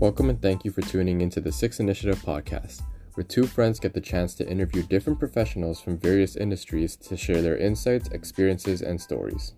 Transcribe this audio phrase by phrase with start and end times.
[0.00, 2.80] Welcome and thank you for tuning into the Six Initiative podcast,
[3.14, 7.42] where two friends get the chance to interview different professionals from various industries to share
[7.42, 9.52] their insights, experiences, and stories.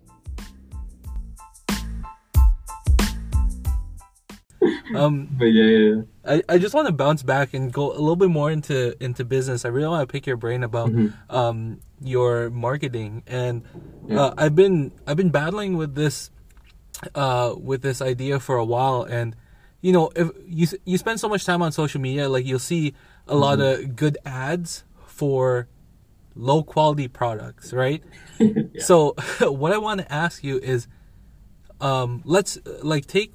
[4.95, 6.01] Um, But yeah, yeah, yeah.
[6.25, 9.23] I, I just want to bounce back and go a little bit more into into
[9.25, 9.63] business.
[9.65, 11.13] I really want to pick your brain about Mhm.
[11.29, 13.63] um your marketing and
[14.07, 14.21] Yeah.
[14.21, 16.29] uh, I've been I've been battling with this
[17.15, 19.35] uh with this idea for a while and
[19.85, 22.93] you know if you you spend so much time on social media like you'll see
[23.27, 23.83] a lot Mm-hmm.
[23.83, 25.67] of good ads for
[26.35, 28.01] low quality products, right?
[28.73, 28.81] Yeah.
[28.89, 29.13] So
[29.61, 30.87] what I want to ask you is
[31.81, 33.31] um let's like take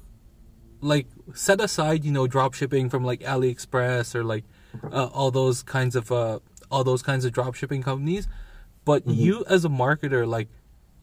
[0.81, 4.43] like set aside you know drop shipping from like AliExpress or like
[4.91, 6.39] uh, all those kinds of uh
[6.71, 8.27] all those kinds of drop shipping companies
[8.85, 9.23] but Mm-hmm.
[9.23, 10.47] you as a marketer like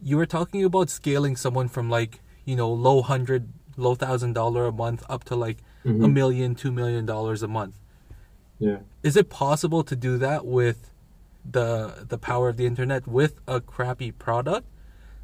[0.01, 4.65] you were talking about scaling someone from like you know low hundred low thousand dollar
[4.65, 6.11] a month up to like a Mhm.
[6.13, 7.75] million two million dollars a month
[8.59, 8.79] yeah.
[9.03, 10.91] is it possible to do that with
[11.49, 14.67] the the power of the internet with a crappy product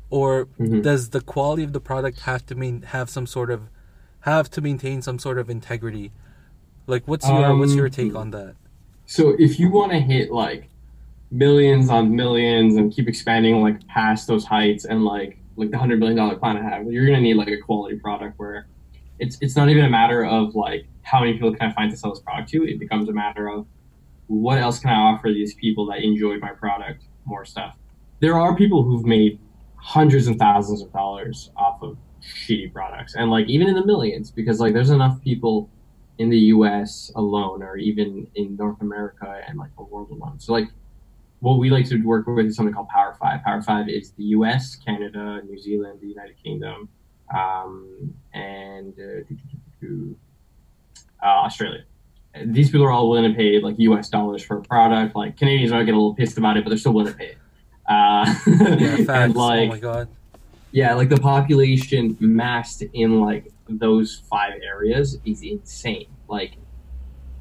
[0.10, 0.82] or Mhm.
[0.84, 3.62] does the quality of the product have to mean have some sort of
[4.22, 6.12] have to maintain some sort of integrity
[6.88, 8.56] like what's your what's your Um, take on that
[9.06, 10.70] So if you want to hit like
[11.30, 16.00] millions on millions and keep expanding like past those heights and like like the hundred
[16.00, 18.68] million dollar plan I have, you're gonna need like a quality product where
[19.20, 21.98] it's it's not even a matter of like how many people can I find to
[21.98, 22.64] sell this product to.
[22.68, 23.66] It becomes a matter of
[24.28, 27.78] what else can I offer these people that enjoy my product more stuff.
[28.20, 29.40] There are people who've made
[29.76, 34.32] hundreds and thousands of dollars off of shitty products and like even in the millions
[34.32, 35.70] because like there's enough people
[36.20, 40.40] in the US alone or even in North America and like the world alone.
[40.40, 40.70] So like
[41.44, 43.44] what we like to work with is something called Power Five.
[43.44, 46.90] Power Five is the US, Canada, New Zealand, the United Kingdom,
[47.36, 49.86] um, and uh,
[51.22, 51.84] uh, Australia.
[52.46, 55.16] These people are all willing to pay like US dollars for a product.
[55.16, 57.36] Like Canadians might get a little pissed about it, but they're still willing to pay
[57.36, 57.38] it.
[57.86, 60.08] Uh, yeah and like oh my god
[60.74, 66.08] yeah, like the population massed in like those five areas is insane.
[66.28, 66.58] Like,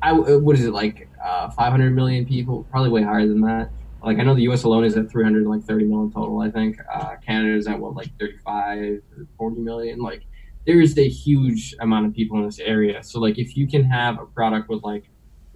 [0.02, 1.08] I what is it like?
[1.24, 3.70] Uh, 500 million people, probably way higher than that.
[4.04, 4.64] Like I know the U.S.
[4.64, 6.40] alone is at 330 million total.
[6.40, 9.02] I think uh, Canada is at what like 35 or
[9.38, 10.00] 40 million.
[10.00, 10.24] Like
[10.66, 13.02] there is a huge amount of people in this area.
[13.02, 15.04] So like if you can have a product with like,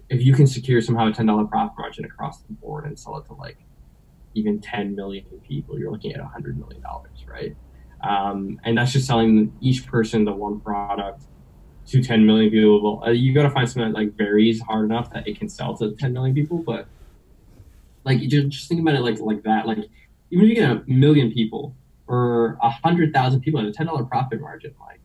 [0.09, 3.17] if you can secure somehow a ten dollar profit margin across the board and sell
[3.17, 3.57] it to like
[4.33, 7.55] even 10 million people, you're looking at 100 million dollars, right?
[8.01, 11.23] um, and that's just selling each person the one product
[11.87, 13.03] to 10 million people.
[13.05, 15.75] Uh, you got to find something that like varies hard enough that it can sell
[15.77, 16.59] to 10 million people.
[16.59, 16.87] But
[18.07, 19.67] like, you just, just think about it like like that.
[19.67, 19.79] Like,
[20.31, 21.75] even if you get a million people
[22.07, 24.99] or a hundred thousand people at a ten dollar profit margin, like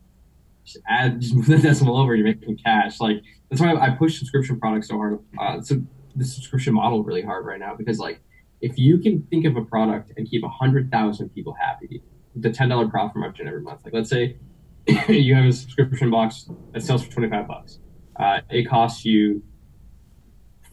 [0.65, 2.99] just add just move that decimal over, you're making cash.
[2.99, 5.19] Like that's why I push subscription products so hard.
[5.39, 5.81] Uh, so
[6.15, 8.19] the subscription model really hard right now because like
[8.61, 12.01] if you can think of a product and keep a hundred thousand people happy
[12.35, 13.81] the ten dollar profit margin every month.
[13.83, 14.37] Like let's say
[15.07, 17.79] you have a subscription box that sells for twenty five bucks.
[18.15, 19.43] Uh, it costs you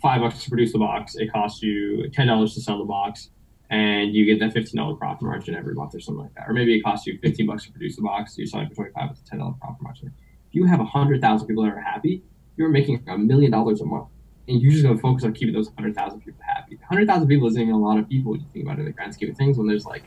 [0.01, 1.17] five bucks to produce the box.
[1.17, 3.31] It costs you ten dollars to sell the box,
[3.71, 6.49] and you get that fifteen dollar profit margin every month or something like that.
[6.49, 8.37] Or maybe it costs you fifteen bucks to produce the box.
[8.37, 9.11] You're selling for twenty five.
[9.11, 10.13] It's a ten dollar profit margin.
[10.49, 12.23] If you have hundred thousand people that are happy,
[12.57, 14.09] you're making a million dollars a month.
[14.49, 16.75] And you're just going to focus on keeping those 100,000 people happy.
[16.77, 18.93] 100,000 people isn't even a lot of people when you think about it in the
[18.93, 20.05] grand scheme of things when there's like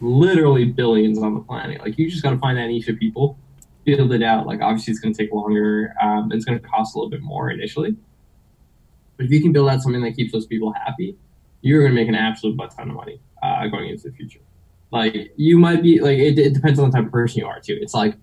[0.00, 1.80] literally billions on the planet.
[1.80, 3.38] Like you just got to find that niche of people,
[3.84, 4.46] build it out.
[4.46, 5.94] Like obviously it's going to take longer.
[6.02, 7.96] Um, it's going to cost a little bit more initially,
[9.18, 11.18] but if you can build out something that keeps those people happy,
[11.60, 14.40] you're going to make an absolute butt ton of money uh, going into the future.
[14.90, 17.60] Like you might be like it, it depends on the type of person you are
[17.60, 17.78] too.
[17.78, 18.14] It's like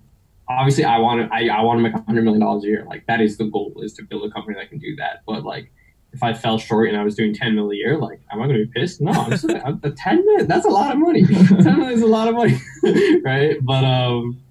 [0.50, 2.88] obviously I want to I, I want to make a hundred million dollars a year.
[2.90, 5.22] Like that is the goal is to build a company that can do that.
[5.28, 5.72] But like
[6.16, 8.48] if I fell short and I was doing 10 mil a year, like, am I
[8.48, 9.02] going to be pissed?
[9.02, 11.26] No, I'm just, I'm, 10 million, that's a lot of money.
[11.26, 12.58] 10 million is a lot of money,
[13.26, 13.58] right?
[13.62, 14.42] But, um,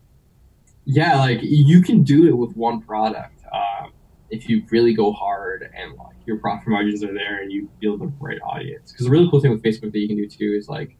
[0.84, 3.92] yeah, like, you can do it with one product um,
[4.34, 8.00] if you really go hard and, like, your profit margins are there and you build
[8.00, 8.92] the right audience.
[8.92, 10.96] Because the really cool thing with Facebook that you can do, too, is, like,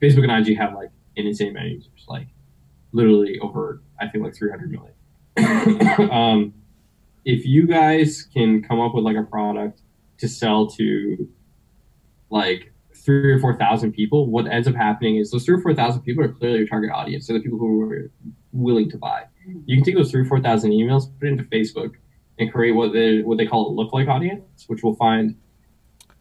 [0.00, 2.28] Facebook and IG have, like, an insane amount of users, like,
[2.92, 4.92] literally over, I think, like, 300 million.
[6.10, 6.54] um,
[7.24, 9.80] if you guys can come up with like a product
[10.18, 11.28] to sell to
[12.30, 12.72] like
[13.04, 16.02] three or four thousand people, what ends up happening is those three or four thousand
[16.02, 17.26] people are clearly your target audience.
[17.26, 18.10] So the people who are
[18.52, 19.24] willing to buy.
[19.66, 21.92] You can take those three or four thousand emails, put it into Facebook,
[22.38, 25.36] and create what they what they call a lookalike audience, which we'll find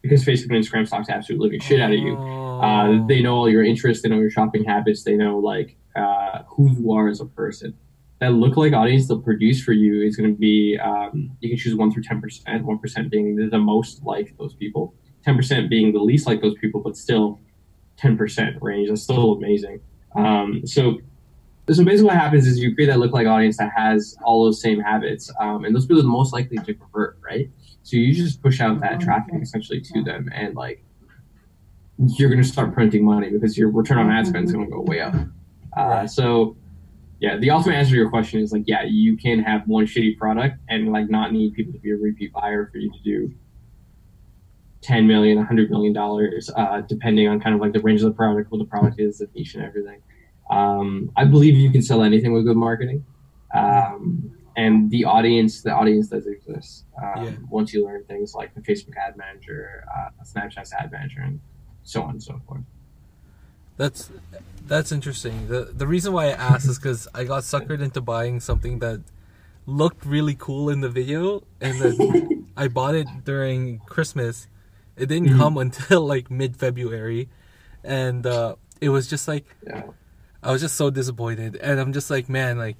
[0.02, 2.16] because Facebook and Instagram stocks absolute living shit out of you.
[2.18, 6.44] Uh, they know all your interests, they know your shopping habits, they know like uh,
[6.48, 7.74] who you are as a person.
[8.22, 11.76] that lookalike audience they'll produce for you is going to be um, you can choose
[11.76, 12.64] one through ten percent.
[12.64, 14.94] One percent being the, the most like those people,
[15.26, 17.40] ten percent being the least like those people, but still
[17.98, 18.90] ten percent range.
[18.90, 19.82] That's still amazing.
[20.16, 21.00] Um, so
[21.70, 24.80] so basically what happens is you create that lookalike audience that has all those same
[24.80, 27.50] habits um, and those people are the most likely to convert right?
[27.84, 30.84] So you just push out that traffic essentially to them and like
[32.18, 34.72] you're going to start printing money because your return on ad spend is going to
[34.72, 35.14] go way up.
[35.78, 36.56] Uh, so
[37.22, 40.18] yeah the ultimate answer to your question is like yeah you can have one shitty
[40.18, 43.34] product and like not need people to be a repeat buyer for you to do
[44.82, 48.16] 10 million 100 million dollars uh, depending on kind of like the range of the
[48.16, 50.02] product what the product is the niche and everything
[50.52, 53.04] um, I believe you can sell anything with good marketing,
[53.54, 56.86] um, and the audience, the audience does exist.
[57.02, 57.32] Um, Yeah.
[57.50, 61.40] Once you learn things like the Facebook Ad Manager, uh, Snapchat's Ad Manager, and
[61.84, 62.62] so on and so forth.
[63.78, 64.10] That's
[64.68, 65.48] that's interesting.
[65.48, 69.02] the The reason why I asked is because I got suckered into buying something that
[69.66, 71.98] looked really cool in the video, and then
[72.58, 74.48] I bought it during Christmas.
[74.98, 75.38] It didn't Mhm.
[75.38, 77.30] come until like mid February,
[77.84, 79.84] and uh, it was just like Yeah.
[80.44, 82.78] I was just so disappointed, and I'm just like, man, like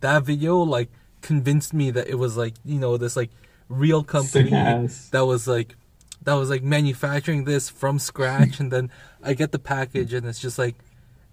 [0.00, 0.90] that video like
[1.22, 3.30] convinced me that it was like you know this like
[3.68, 5.76] real company that was like
[6.22, 8.90] that was like manufacturing this from scratch, and then
[9.22, 10.76] I get the package and it's just like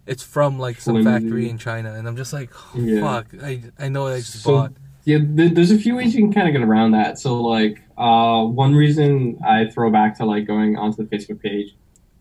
[0.05, 3.01] it's from like some factory in China, and I'm just like, oh, Yeah.
[3.01, 4.73] fuck, I I know what I just So- bought.
[5.03, 7.17] Yeah, th- there's a few ways you can kind of get around that.
[7.17, 11.77] So, like, uh, one reason I throw back to like going onto the Facebook page,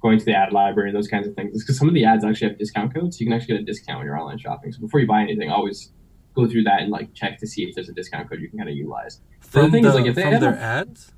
[0.07, 2.05] going to the ad library, and those kinds of things, is because some of the
[2.05, 3.21] ads actually have discount codes.
[3.21, 4.73] You can actually get a discount when you're online shopping.
[4.73, 5.93] So before you buy anything, always
[6.35, 8.59] go through that and like check to see if there's a discount code you can
[8.59, 9.21] kind of utilize.
[9.43, 11.13] The From thing the, is, like, if they from have their a- ads.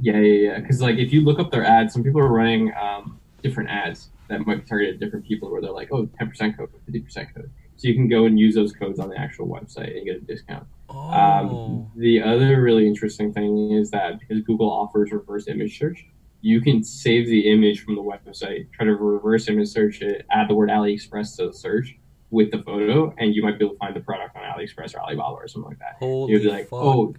[0.00, 0.58] Yeah, yeah, yeah.
[0.60, 4.10] Because like if you look up their ads, some people are running um, different ads
[4.28, 7.50] that might be targeted at different people, where they're like, oh, 10% code, 50% code.
[7.76, 10.20] So you can go and use those codes on the actual website and get a
[10.20, 10.66] discount.
[10.88, 16.06] Oh, Um, the other really interesting thing is that because Google offers reverse image search,
[16.46, 20.48] you can save the image from the website, try to reverse image search it, add
[20.48, 21.96] the word AliExpress to the search
[22.30, 25.00] with the photo, and you might be able to find the product on AliExpress or
[25.00, 25.96] Alibaba or something like that.
[25.98, 26.78] holy You'd be like, fuck.
[26.80, 27.14] oh,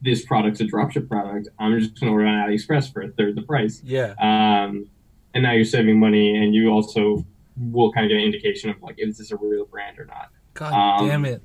[0.00, 1.48] this product's a dropship product.
[1.58, 3.82] I'm just going to order on AliExpress for a third the price.
[3.84, 4.88] yeah, Um,
[5.34, 7.26] and now you're saving money, and you also
[7.56, 10.28] will kind of get an indication of like, is this a real brand or not?
[10.54, 11.42] god um, damn it.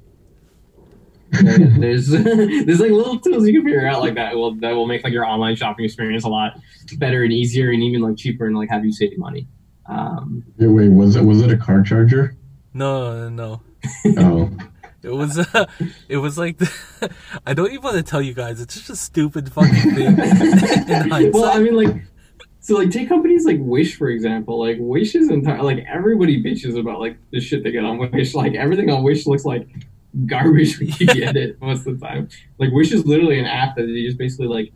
[1.44, 5.04] There's there's like little tools you can figure out like that will that will make
[5.04, 6.60] like your online shopping experience a lot
[6.98, 9.48] better and easier and even like cheaper and like have you save money.
[9.88, 12.36] Um, Yeah, wait, was it was it a car charger?
[12.74, 13.62] No, no,
[14.06, 14.16] no.
[14.18, 14.50] Oh,
[15.04, 15.66] It was uh,
[16.10, 16.60] it was like
[17.46, 18.60] I don't even want to tell you guys.
[18.60, 20.08] It's just a stupid fucking thing.
[20.08, 20.16] In
[21.10, 21.96] hindsight, well, I mean like.
[22.62, 24.60] So like take companies like Wish for example.
[24.60, 28.34] Like Wish is entire like everybody bitches about like the shit they get on Wish.
[28.34, 29.68] Like everything on Wish looks like
[30.26, 32.30] garbage when you get it most of the time.
[32.58, 34.72] Like Wish is literally an app that you just basically like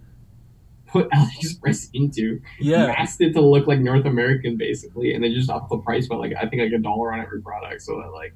[0.87, 2.41] put AliExpress into.
[2.59, 6.07] yeah, masked it to look like North American basically, and they just upped the price
[6.07, 8.33] by like I think like a dollar on every product, so that like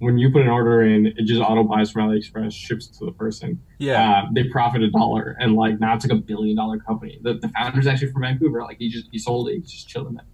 [0.00, 3.10] when you put an order in, it just auto buys from AliExpress, ships to the
[3.10, 3.60] person.
[3.78, 7.18] yeah, Uh, they profit a dollar, and like now it's like a billion dollar company.
[7.22, 8.62] The, the founder's actually from Vancouver.
[8.62, 10.24] Like he just he sold it, he's just chilling there.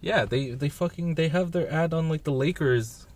[0.00, 0.24] yeah.
[0.24, 3.06] They they fucking they have their ad on like the Lakers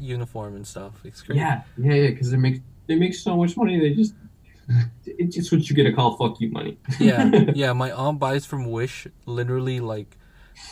[0.00, 1.00] uniform and stuff.
[1.04, 1.40] It's crazy.
[1.40, 3.78] Yeah, yeah, yeah, because they make they make so much money.
[3.78, 4.14] They just
[5.04, 6.78] it's just what you get a call fuck you money.
[6.98, 7.72] yeah, yeah.
[7.72, 10.16] My aunt buys from Wish literally like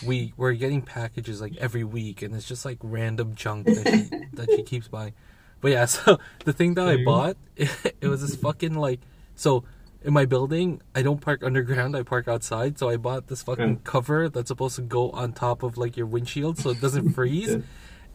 [0.07, 4.27] we we're getting packages like every week, and it's just like random junk that she
[4.35, 5.15] that she keeps buying.
[5.61, 9.01] But yeah, so the thing that I bought, it, was this fucking like
[9.35, 9.65] so.
[10.05, 11.97] In my building, I don't park underground.
[11.97, 12.79] I park outside.
[12.79, 13.81] So I bought this fucking Yeah.
[13.83, 17.51] cover that's supposed to go on top of like your windshield, so it doesn't freeze.
[17.51, 17.61] Yeah.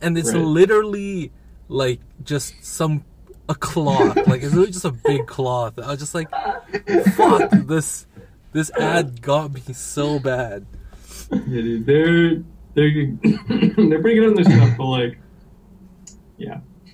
[0.03, 0.43] And it's Right.
[0.43, 1.31] literally
[1.69, 3.03] like just some
[3.49, 4.15] a cloth.
[4.27, 5.79] like it's really just a big cloth.
[5.79, 6.29] I was just like,
[7.15, 8.05] fuck this.
[8.51, 10.65] This ad got me so bad.
[11.31, 12.43] Yeah, dude, they're
[12.75, 12.91] they're
[13.89, 15.17] they're pretty good on their stuff, but like,
[16.37, 16.59] yeah,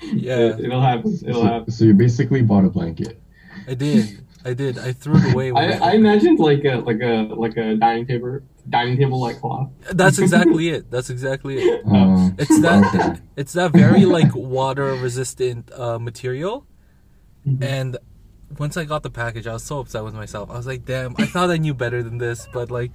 [0.00, 1.18] Yeah, it, will happen.
[1.26, 1.70] It'll so, happen.
[1.72, 3.20] so you basically bought a blanket.
[3.66, 4.24] I did.
[4.48, 4.78] I did.
[4.78, 5.52] I threw it away.
[5.52, 7.14] I, I imagined like a like a
[7.44, 9.70] like a dining table dining table like cloth.
[9.92, 10.90] That's exactly it.
[10.90, 11.84] That's exactly it.
[11.86, 12.94] Um, It's that.
[12.94, 13.20] okay.
[13.36, 16.66] It's that very like water resistant uh, material.
[17.46, 17.62] Mhm.
[17.62, 17.96] And
[18.58, 20.50] once I got the package, I was so upset with myself.
[20.50, 21.14] I was like, "Damn!
[21.18, 22.92] I thought I knew better than this." But like,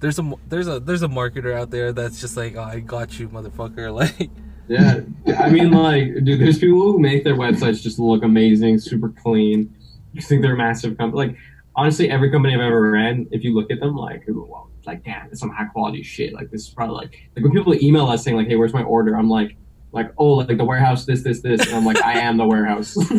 [0.00, 3.18] there's a there's a there's a marketer out there that's just like, oh, "I got
[3.18, 4.30] you, motherfucker!" Like,
[4.68, 5.00] Yeah,
[5.38, 9.74] I mean, like, dude, there's people who make their websites just look amazing, super clean.
[10.12, 11.28] You think they're a massive company.
[11.28, 11.36] Like,
[11.76, 15.26] honestly, every company I've ever ran, if you look at them, like, well, like, damn,
[15.26, 16.32] it's some high quality shit.
[16.32, 18.82] Like, this is probably like, like when people email us saying like, "Hey, where's my
[18.82, 19.56] order?" I'm like,
[19.92, 22.96] like, oh, like the warehouse, this, this, this, and I'm like, I am the warehouse.
[22.96, 23.10] like,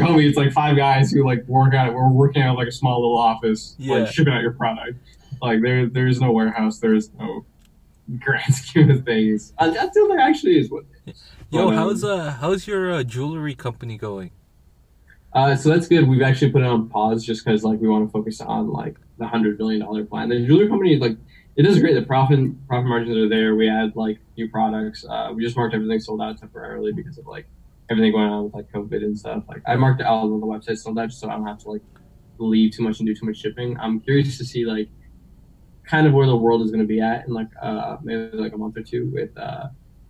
[0.00, 1.92] homie, it's like five guys who like work out.
[1.94, 3.96] We're working out like a small little office, Yeah.
[4.00, 4.98] like shipping out your product.
[5.42, 6.78] Like there, there is no warehouse.
[6.78, 7.44] There is no
[8.18, 9.52] grand scheme of things.
[9.58, 10.84] Until there actually is one.
[11.50, 14.30] Yo, Um, how's uh how's your uh, jewelry company going?
[15.34, 16.08] Uh, so that's good.
[16.08, 18.96] We've actually put it on pause just because like we want to focus on like
[19.18, 20.28] the hundred million dollar plan.
[20.28, 21.16] The jewelry company like
[21.56, 21.94] it does great.
[21.94, 22.38] The profit
[22.68, 23.56] profit margins are there.
[23.56, 25.04] We add like new products.
[25.04, 27.46] Uh, we just marked everything sold out temporarily because of like
[27.90, 29.42] everything going on with like COVID and stuff.
[29.48, 31.58] Like I marked it out on the website sold out just so I don't have
[31.60, 31.82] to like
[32.38, 33.76] leave too much and do too much shipping.
[33.80, 34.88] I'm curious to see like
[35.84, 38.52] kind of where the world is going to be at in like uh maybe like
[38.52, 39.66] a month or two with uh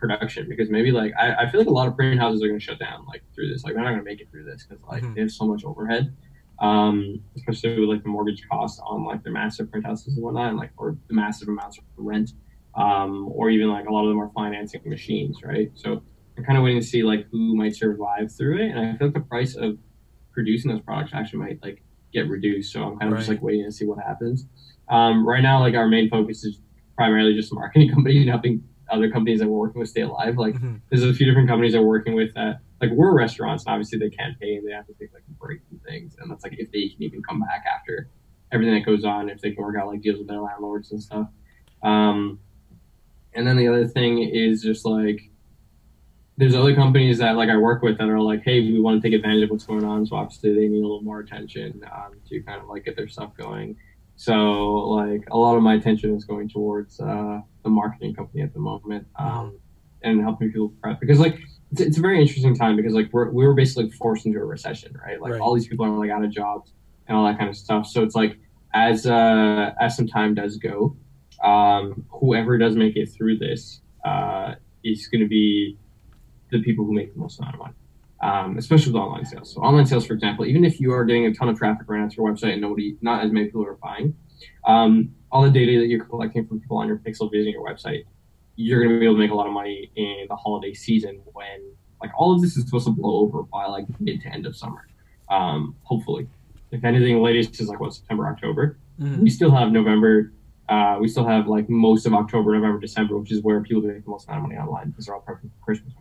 [0.09, 2.59] production because maybe like I, I feel like a lot of printing houses are going
[2.61, 3.65] to shut down like through this.
[3.65, 5.15] Like they're not going to make it through this because like Mhm.
[5.15, 6.15] they have so much overhead.
[6.61, 10.51] Um especially with like the mortgage cost on like their massive print houses and whatnot
[10.51, 12.31] and like or the massive amounts of rent
[12.77, 15.71] um or even like a lot of them are financing machines right?
[15.75, 16.03] So
[16.39, 19.07] i'm kind of waiting to see like who might survive through it and i feel
[19.09, 19.79] like the price of
[20.33, 21.83] producing those products actually might like
[22.13, 24.47] get reduced so i'm kind of just like waiting to see what happens.
[24.89, 26.61] Um right now like our main focus is
[26.97, 30.37] primarily just marketing companies and helping other companies that we're working with stay alive.
[30.37, 30.81] Like Mhm.
[30.91, 33.99] there's a few different companies that we're working with that like we're restaurants and obviously
[33.99, 36.17] they can't pay and they have to take like a break and things.
[36.21, 38.09] And that's like if they can even come back after
[38.53, 41.03] everything that goes on, if they can work out like deals with their landlords and
[41.03, 41.29] stuff.
[41.83, 42.39] Um
[43.35, 45.31] and then the other thing is just like
[46.37, 49.09] there's other companies that like I work with that are like, hey, we want to
[49.09, 50.05] take advantage of what's going on.
[50.05, 53.07] So obviously they need a little more attention um, to kind of like get their
[53.07, 53.77] stuff going.
[54.17, 58.53] So like a lot of my attention is going towards uh, the marketing company at
[58.53, 59.59] the moment um,
[60.03, 61.39] and helping people prep because like
[61.73, 64.45] it's, it's a very interesting time because like we're we were basically forced into a
[64.45, 65.21] recession, right?
[65.21, 65.41] Like Right.
[65.41, 66.73] all these people are like out of jobs
[67.09, 67.87] and all that kind of stuff.
[67.87, 68.39] So it's like
[68.75, 70.97] as uh, as some time does go,
[71.43, 74.55] um, whoever does make it through this uh,
[74.85, 75.77] is going to be
[76.51, 77.75] the people who make the most amount of money,
[78.25, 79.53] um, especially with online sales.
[79.53, 82.01] So online sales, for example, even if you are getting a ton of traffic right
[82.01, 84.15] now to your website and nobody, not as many people are buying,
[84.67, 88.05] um, all the data that you're collecting from people on your pixel visiting your website,
[88.57, 91.21] you're going to be able to make a lot of money in the holiday season
[91.33, 91.59] when
[92.01, 94.57] like all of this is supposed to blow over by like mid to end of
[94.57, 94.87] summer.
[95.29, 96.27] Um, hopefully,
[96.71, 99.19] if anything, latest is like what September, October Mhm.
[99.19, 100.33] we still have November.
[100.69, 104.05] Uh, we still have like most of October, November, December, which is where people make
[104.05, 105.93] the most amount of money online because they're all prepping for Christmas.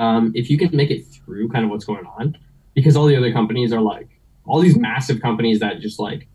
[0.00, 2.36] Um, if you can make it through kind of what's going on,
[2.74, 4.08] because all the other companies are like
[4.46, 6.26] all these massive companies that just like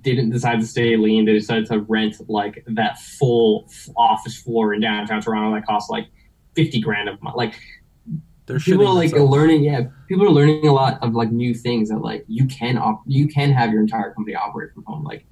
[0.00, 1.24] didn't decide to stay lean.
[1.24, 6.08] They decided to rent like that full office floor in downtown Toronto that costs like
[6.54, 7.36] fifty grand a month.
[7.36, 7.54] Like
[8.46, 9.32] They're people are like themselves.
[9.32, 12.76] learning yeah people are learning a lot of like new things that like you can
[12.76, 15.24] op- you can have your entire company operate from home like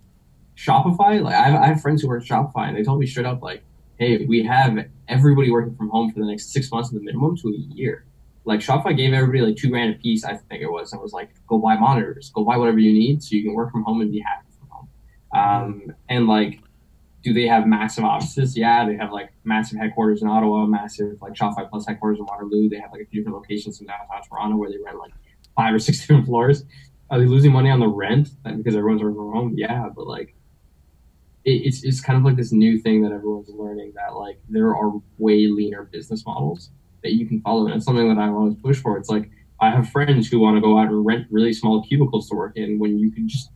[0.56, 3.06] shopify like I have, I have friends who work at shopify and they told me
[3.06, 3.64] straight up like
[4.02, 4.76] hey we have
[5.08, 8.04] everybody working from home for the next six months at the minimum to a year
[8.44, 11.02] like shopify gave everybody like two grand a piece i think it was and it
[11.02, 13.84] was like go buy monitors go buy whatever you need so you can work from
[13.84, 14.88] home and be happy from home
[15.34, 16.60] um, and like
[17.22, 18.56] do they have massive offices?
[18.56, 22.68] Yeah, they have like massive headquarters in Ottawa, massive like Shopify Plus headquarters in Waterloo.
[22.68, 25.12] They have like a few different locations in downtown Toronto where they rent like
[25.56, 26.64] five or six different floors.
[27.10, 29.54] Are they losing money on the rent because everyone's working from home?
[29.56, 30.34] Yeah, but like
[31.44, 34.92] it's it's kind of like this new thing that everyone's learning that like there are
[35.18, 36.70] way leaner business models
[37.02, 38.96] that you can follow, and it's something that I always push for.
[38.96, 39.30] It's like
[39.60, 42.56] I have friends who want to go out and rent really small cubicles to work
[42.56, 43.50] in when you can just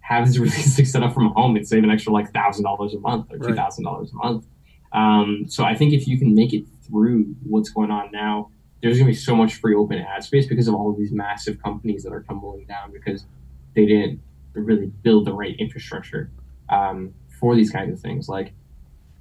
[0.00, 2.98] have this really sick setup from home and save an extra like thousand dollars a
[2.98, 4.46] month or two thousand dollars a month.
[4.92, 8.50] Um, so I think if you can make it through what's going on now,
[8.82, 11.62] there's gonna be so much free open ad space because of all of these massive
[11.62, 13.26] companies that are tumbling down because
[13.74, 14.20] they didn't
[14.54, 16.30] really build the right infrastructure
[16.72, 18.28] um, for these kinds of things.
[18.28, 18.52] Like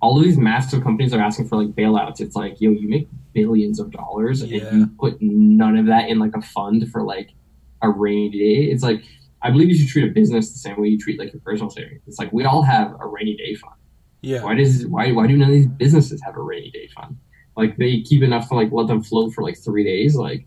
[0.02, 2.22] all of these massive companies are asking for like bailouts.
[2.22, 4.66] It's like, yo, you make billions of dollars Yeah.
[4.68, 7.30] and you put none of that in like a fund for like
[7.82, 8.72] a rainy day.
[8.72, 9.04] It's like
[9.44, 11.70] I believe you should treat a business the same way you treat like your personal
[11.70, 12.02] savings.
[12.08, 13.76] It's like we all have a rainy day fund.
[14.22, 14.44] Yeah.
[14.44, 17.18] Why does why why do none of these businesses have a rainy day fund?
[17.58, 20.16] Like they keep enough to like let them float for like three days.
[20.16, 20.46] Like,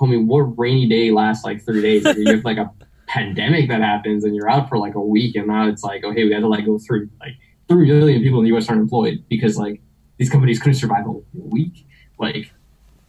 [0.00, 2.04] homie, what rainy day lasts like three days?
[2.16, 2.70] You have like a
[3.06, 6.24] pandemic that happens and you're out for like a week, and now it's like, okay,
[6.24, 7.32] we had to like go through like
[7.68, 8.68] three million people in the U.S.
[8.68, 9.80] aren't employed because like
[10.18, 11.86] these companies couldn't survive a week.
[12.18, 12.52] Like,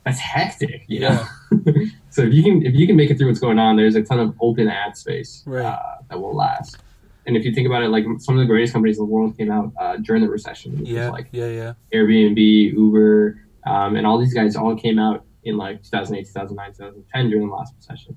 [0.06, 1.25] that's hectic, you know.
[2.10, 4.04] so if you can if you can make it through what's going on, there's a
[4.04, 5.66] ton of open ad space Right.
[5.66, 6.77] uh, that will last.
[7.25, 9.38] And if you think about it, like some of the greatest companies in the world
[9.38, 10.86] came out uh, during the recession.
[10.86, 11.10] Yeah.
[11.10, 11.48] like Yeah.
[11.48, 11.74] Yeah.
[11.94, 12.38] Airbnb,
[12.74, 17.50] Uber, um, and all these guys all came out in like 2008, 2009, 2010 during
[17.50, 18.16] the last recession.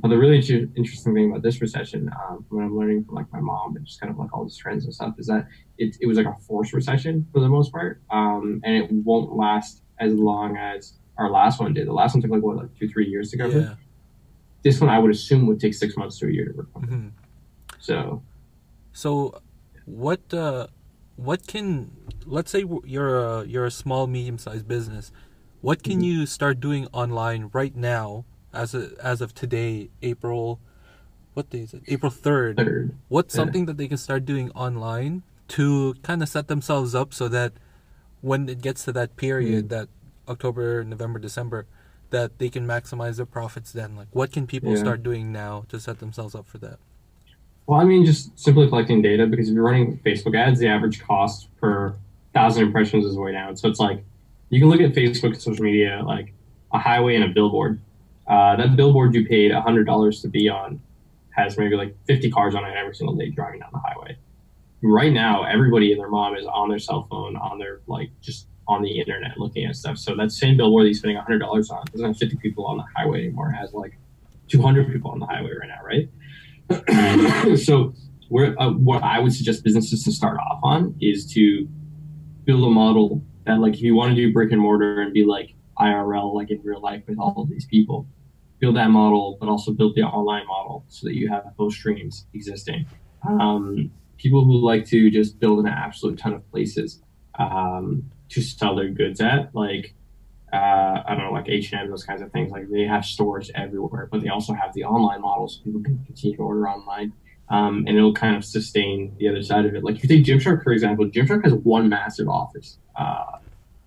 [0.00, 0.38] But the really
[0.76, 4.00] interesting thing about this recession, um, when I'm learning from like my mom and just
[4.00, 5.46] kind of like all these trends and stuff, is that
[5.78, 9.32] it, it was like a forced recession for the most part, um, and it won't
[9.36, 11.86] last as long as our last one did.
[11.86, 13.58] The last one took like what, like two, three years to cover.
[13.60, 13.74] Yeah.
[14.64, 16.86] This one, I would assume, would take six months to a year to recover.
[16.86, 17.08] hmm
[17.80, 18.22] So,
[18.92, 19.40] So,
[19.84, 20.68] what uh,
[21.16, 21.90] what can
[22.24, 25.12] let's say you're a you're a small medium sized business,
[25.60, 26.04] what can Mhm.
[26.04, 30.60] you start doing online right now as a, as of today, April,
[31.34, 31.82] what day is it?
[31.88, 32.56] April third.
[32.56, 33.38] third, What's Yeah.
[33.42, 37.52] something that they can start doing online to kind of set themselves up so that
[38.20, 39.68] when it gets to that period, Mm.
[39.70, 39.88] that
[40.28, 41.66] October, November, December,
[42.10, 43.96] that they can maximize their profits then?
[43.96, 44.76] Like, what can people Yeah.
[44.76, 46.78] start doing now to set themselves up for that?
[47.66, 51.00] Well, I mean, just simply collecting data because if you're running Facebook ads, the average
[51.02, 51.94] cost per
[52.34, 53.56] thousand impressions is way down.
[53.56, 54.04] So it's like
[54.50, 56.32] you can look at Facebook and social media like
[56.72, 57.78] a highway and a billboard.
[58.32, 60.80] Uh, that billboard you paid hundred dollars to be on
[61.32, 64.16] has maybe like 50 cars on it every single day driving down the highway.
[64.82, 68.48] Right now, everybody and their mom is on their cell phone, on their like just
[68.66, 69.98] on the internet looking at stuff.
[69.98, 72.84] So that same billboard you're spending hundred dollars on doesn't have 50 people on the
[72.96, 73.50] highway anymore.
[73.50, 73.98] It has like
[74.48, 77.58] 200 people on the highway right now, right?
[77.58, 77.92] so
[78.30, 81.68] where uh, what I would suggest businesses to start off on is to
[82.44, 85.26] build a model that like if you want to do brick and mortar and be
[85.26, 88.08] like IRL like in real life with all of these people,
[88.62, 92.26] build that model, but also build the online model so that you have both streams
[92.32, 92.86] existing.
[93.28, 97.02] Um, people who like to just build an absolute ton of places
[97.40, 99.94] um, to sell their goods at, like
[100.52, 102.52] uh, I don't know, like H and M, those kinds of things.
[102.52, 105.98] Like they have stores everywhere, but they also have the online model, so people can
[106.04, 107.12] continue to order online,
[107.48, 109.82] um, and it'll kind of sustain the other side of it.
[109.82, 113.38] Like if you take Gymshark for example, Gymshark has one massive office, uh,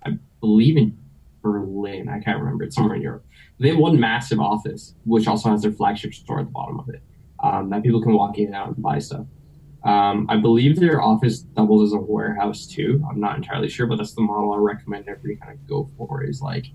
[0.06, 0.98] I believe in
[1.42, 2.10] Berlin.
[2.10, 2.66] I can't remember.
[2.66, 3.25] It's somewhere in Europe.
[3.60, 6.90] They have one massive office, which also has their flagship store at the bottom of
[6.90, 7.02] it,
[7.42, 9.26] um, that people can walk in and out and buy stuff.
[9.84, 13.06] Um, I believe their office doubles as a warehouse too.
[13.10, 16.24] I'm not entirely sure, but that's the model I recommend everybody kind of go for.
[16.24, 16.66] Is like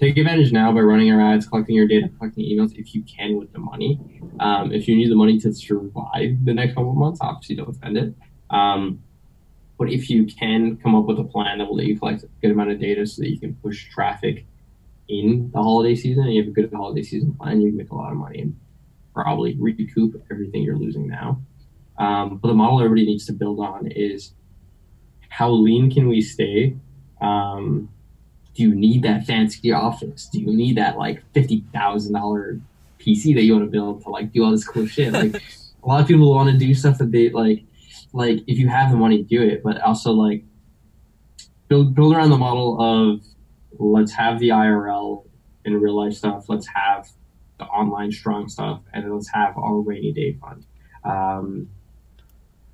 [0.00, 3.36] take advantage now by running your ads, collecting your data, collecting emails if you can
[3.36, 4.00] with the money.
[4.40, 7.72] Um, if you need the money to survive the next couple of months, obviously don't
[7.72, 8.14] spend it.
[8.50, 9.00] Um,
[9.78, 12.28] but if you can come up with a plan that will let you collect a
[12.40, 14.44] good amount of data so that you can push traffic
[15.08, 17.90] in the holiday season and you have a good holiday season plan, you can make
[17.90, 18.56] a lot of money and
[19.14, 21.40] probably recoup everything you're losing now.
[21.98, 24.32] Um, but the model everybody needs to build on is
[25.28, 26.76] how lean can we stay?
[27.20, 27.88] Um,
[28.54, 30.28] do you need that fancy office?
[30.32, 32.60] Do you need that like fifty thousand dollar
[32.98, 35.12] PC that you want to build to like do all this cool shit?
[35.12, 35.34] Like
[35.82, 37.64] a lot of people want to do stuff that they like.
[38.12, 39.62] Like if you have the money, do it.
[39.62, 40.42] But also like
[41.68, 43.20] build build around the model of
[43.78, 45.24] let's have the IRL
[45.64, 46.48] and real life stuff.
[46.48, 47.08] Let's have
[47.58, 50.64] the online strong stuff, and then let's have our rainy day fund.
[51.04, 51.68] Um,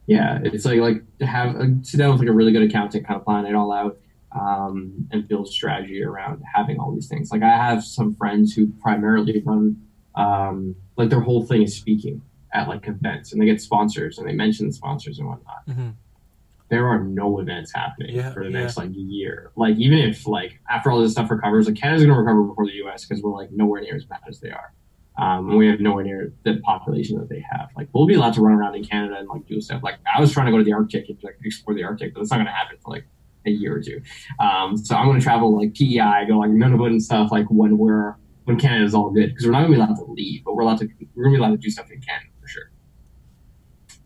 [0.06, 3.06] yeah, it's like like to have a, sit down with like a really good accountant,
[3.06, 3.98] kind of plan it all out,
[4.32, 7.30] um, and build strategy around having all these things.
[7.30, 9.76] Like I have some friends who primarily run,
[10.14, 14.28] um, like their whole thing is speaking at like events, and they get sponsors, and
[14.28, 15.62] they mention the sponsors and whatnot.
[15.66, 15.90] hmm
[16.72, 18.60] There are no events happening Yeah, for the yeah.
[18.62, 19.52] next like year.
[19.56, 22.72] Like even if like after all this stuff recovers, like Canada's gonna recover before the
[22.84, 23.04] U.S.
[23.04, 24.72] because we're like nowhere near as bad as they are.
[25.18, 27.68] Um, we have nowhere near the population that they have.
[27.76, 29.82] Like we'll be allowed to run around in Canada and like do stuff.
[29.82, 32.22] Like I was trying to go to the Arctic and like explore the Arctic, but
[32.22, 33.04] it's not going to happen for like
[33.44, 34.00] a year or two.
[34.40, 37.76] Um, so I'm going to travel like PEI, go like Nunavut and stuff like when
[37.76, 40.54] we're when Canada's all good because we're not going to be allowed to leave, but
[40.56, 42.70] we're allowed to we're going to be allowed to do stuff in Canada for sure.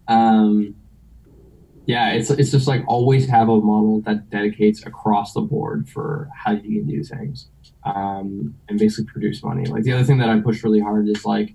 [0.09, 0.75] Um,
[1.87, 6.29] yeah, it's it's just like always have a model that dedicates across the board for
[6.35, 7.49] how you can do things
[7.85, 9.65] um, and basically produce money.
[9.67, 11.55] Like the other thing that I push really hard is like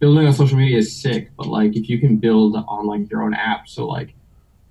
[0.00, 3.22] building on social media is sick, but like if you can build on like your
[3.22, 4.14] own app, so like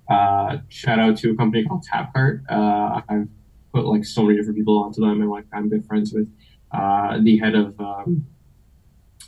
[0.08, 2.42] uh, shout out to a company called Tapcart.
[2.48, 3.28] Uh, I've
[3.72, 6.32] put like so many different people onto them, and like I'm good friends with
[6.70, 7.78] uh, the head of.
[7.80, 8.26] Um,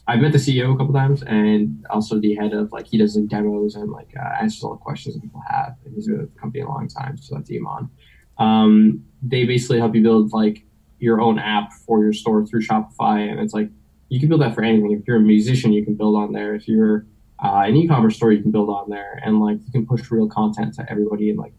[0.08, 3.16] I've met the CEO a couple times, and also the head of like he does
[3.16, 5.74] like demos and like uh, answers all the questions that people have.
[5.84, 7.90] And he's been with the company a long time, so that's Iman.
[8.38, 10.64] Um, they basically help you build like
[10.98, 13.68] your own app for your store through Shopify, and it's like
[14.08, 14.92] you can build that for anything.
[14.92, 16.54] If you're a musician, you can build on there.
[16.54, 17.06] If you're
[17.42, 20.28] uh, an e-commerce store, you can build on there, and like you can push real
[20.28, 21.52] content to everybody and like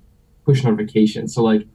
[0.46, 1.36] push notifications.
[1.36, 1.68] So like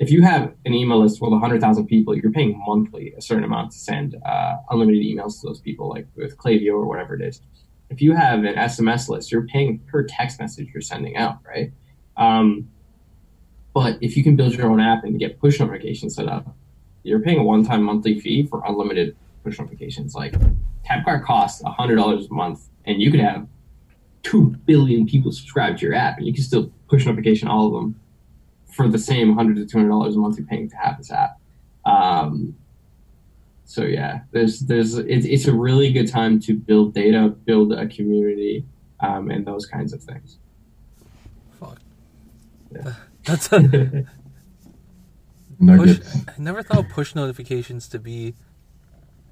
[0.00, 3.70] if you have an email list with 100,000 people, you're paying monthly a certain amount
[3.72, 7.42] to send uh, unlimited emails to those people, like with Klaviyo or whatever it is.
[7.90, 11.72] If you have an SMS list, you're paying per text message you're sending out, right?
[12.16, 12.70] Um,
[13.74, 16.56] but if you can build your own app and get push notifications set up,
[17.02, 20.14] you're paying a one-time monthly fee for unlimited push notifications.
[20.14, 20.34] Like
[20.88, 23.46] Tapcart costs hundred dollars a month, and you could have
[24.22, 27.72] two billion people subscribe to your app, and you can still push notification all of
[27.74, 28.00] them
[28.72, 31.10] for the same hundred to two hundred dollars a month you're paying to have this
[31.10, 31.38] app.
[31.84, 32.56] Um,
[33.64, 37.86] so yeah, there's there's it's it's a really good time to build data, build a
[37.86, 38.64] community,
[38.98, 40.38] um, and those kinds of things.
[41.60, 41.78] Fuck.
[42.72, 42.94] Yeah.
[43.24, 43.60] That's a,
[45.60, 46.00] push.
[46.26, 48.34] I never thought push notifications to be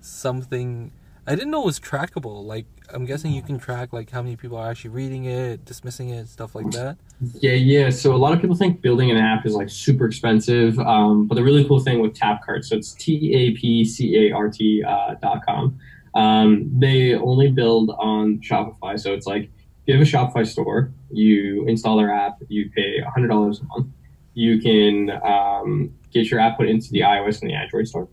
[0.00, 0.92] something.
[1.28, 2.44] I didn't know it was trackable.
[2.44, 6.08] Like I'm guessing you can track like how many people are actually reading it, dismissing
[6.08, 6.96] it, stuff like that.
[7.40, 7.90] Yeah, yeah.
[7.90, 11.34] So a lot of people think building an app is like super expensive, um, but
[11.34, 14.82] the really cool thing with Tapcart, so it's T A P C A R T
[14.82, 15.78] uh, dot com.
[16.14, 19.50] Um, they only build on Shopify, so it's like if
[19.86, 23.88] you have a Shopify store, you install their app, you pay hundred dollars a month.
[24.32, 28.08] You can um, get your app put into the iOS and the Android store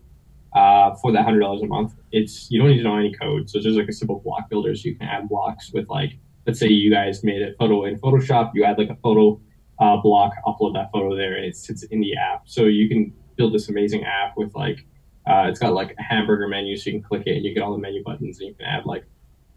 [0.56, 1.92] uh, for that hundred dollars a month.
[2.10, 4.48] It's you don't need to know any code, so it's just like a simple block
[4.48, 7.84] builder, so you can add blocks with like let's say you guys made a photo
[7.84, 9.40] in Photoshop, you add like a photo
[9.78, 12.42] uh, block, upload that photo there, and it sits in the app.
[12.46, 14.86] So you can build this amazing app with like,
[15.26, 17.62] uh, it's got like a hamburger menu, so you can click it and you get
[17.62, 19.04] all the menu buttons, and you can add like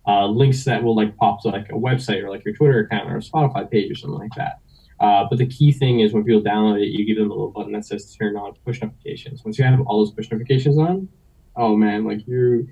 [0.08, 3.10] uh, links that will like pop to like a website or like your Twitter account
[3.10, 4.60] or a Spotify page or something like that.
[5.00, 7.52] Uh, but the key thing is when people download it, you give them a little
[7.52, 9.44] button that says turn on push notifications.
[9.46, 11.08] Once you have all those push notifications on,
[11.56, 12.68] oh man, like you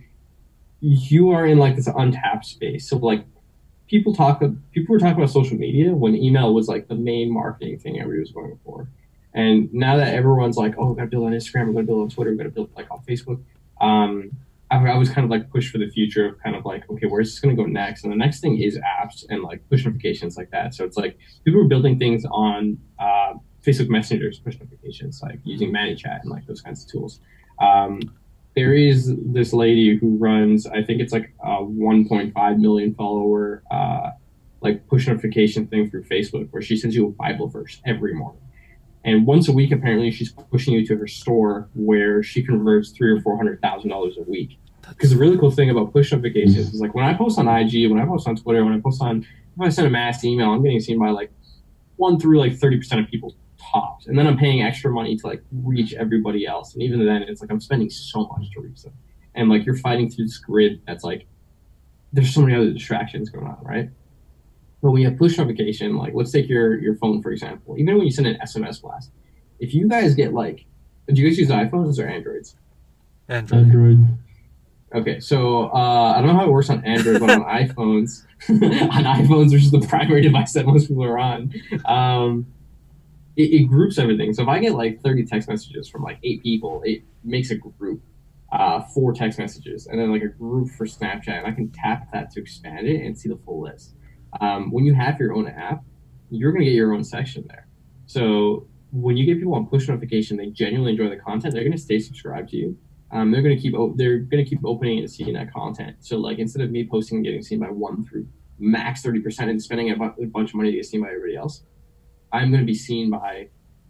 [0.79, 2.89] you are in like this untapped space.
[2.89, 3.25] So like
[3.87, 7.79] people talk people were talking about social media when email was like the main marketing
[7.79, 8.89] thing everybody was going for.
[9.33, 12.09] And now that everyone's like, oh, we gotta build on Instagram, I'm gonna build on
[12.09, 13.41] Twitter, I'm gonna build like on Facebook.
[13.79, 14.31] Um,
[14.69, 17.07] I, I was kind of like pushed for the future of kind of like, okay,
[17.07, 18.03] where's this gonna go next?
[18.03, 20.73] And the next thing is apps and like push notifications like that.
[20.73, 23.33] So it's like people were building things on uh,
[23.65, 27.19] Facebook Messenger's push notifications, like using ManyChat and like those kinds of tools.
[27.59, 27.99] Um,
[28.55, 34.11] there is this lady who runs, I think it's like a 1.5 million follower, uh,
[34.61, 38.41] like push notification thing through Facebook, where she sends you a Bible verse every morning.
[39.03, 43.11] And once a week, apparently, she's pushing you to her store where she converts three
[43.11, 44.57] or four hundred thousand dollars a week.
[44.89, 46.73] Because the really cool thing about push notifications mm.
[46.73, 49.01] is like when I post on IG, when I post on Twitter, when I post
[49.01, 51.31] on, if I send a mass email, I'm getting seen by like
[51.97, 53.35] one through like thirty percent of people
[53.71, 56.73] tops, and then I'm paying extra money to like reach everybody else.
[56.73, 58.93] And even then, it's like I'm spending so much to reach them,
[59.35, 61.27] and like you're fighting through this grid that's like
[62.13, 63.89] there's so many other distractions going on, right?
[64.81, 67.77] But when you have push notification, like let's take your your phone for example.
[67.77, 69.11] Even when you send an SMS blast,
[69.59, 70.65] if you guys get like,
[71.07, 72.55] do you guys use iPhones or Androids?
[73.29, 73.61] Android.
[73.61, 74.17] Android.
[74.95, 79.03] Okay, so uh, I don't know how it works on Android, but on iPhones, on
[79.03, 81.53] iPhones, which is the primary device that most people are on,
[81.85, 82.47] um,
[83.35, 84.33] it, it groups everything.
[84.33, 87.55] So if I get like 30 text messages from like eight people, it makes a
[87.55, 88.01] group,
[88.53, 91.39] uh, four text messages, and then like a group for Snapchat.
[91.39, 93.93] And I can tap that to expand it and see the full list.
[94.41, 95.83] Um, when you have your own app,
[96.29, 97.67] you're going to get your own section there.
[98.05, 101.53] So when you get people on push notification, they genuinely enjoy the content.
[101.53, 102.77] They're going to stay subscribed to you.
[103.11, 105.97] Um, they're going to keep they're going to keep opening and seeing that content.
[105.99, 108.27] So like instead of me posting and getting seen by one through
[108.59, 111.07] max thirty percent and spending a, bu- a bunch of money to get seen by
[111.07, 111.63] everybody else,
[112.33, 113.47] I'm going to be seen by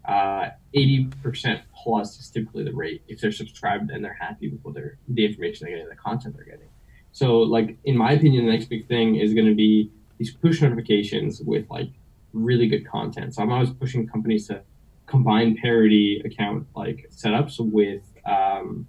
[0.08, 4.62] uh, eighty percent plus is typically the rate if they're subscribed and they're happy with
[4.62, 6.70] what they're the information they're getting, the content they're getting.
[7.12, 10.62] So like in my opinion, the next big thing is going to be these push
[10.62, 11.90] notifications with like
[12.34, 13.36] really good content.
[13.36, 14.62] So I'm always pushing companies to
[15.06, 18.88] combine parody account like setups with um,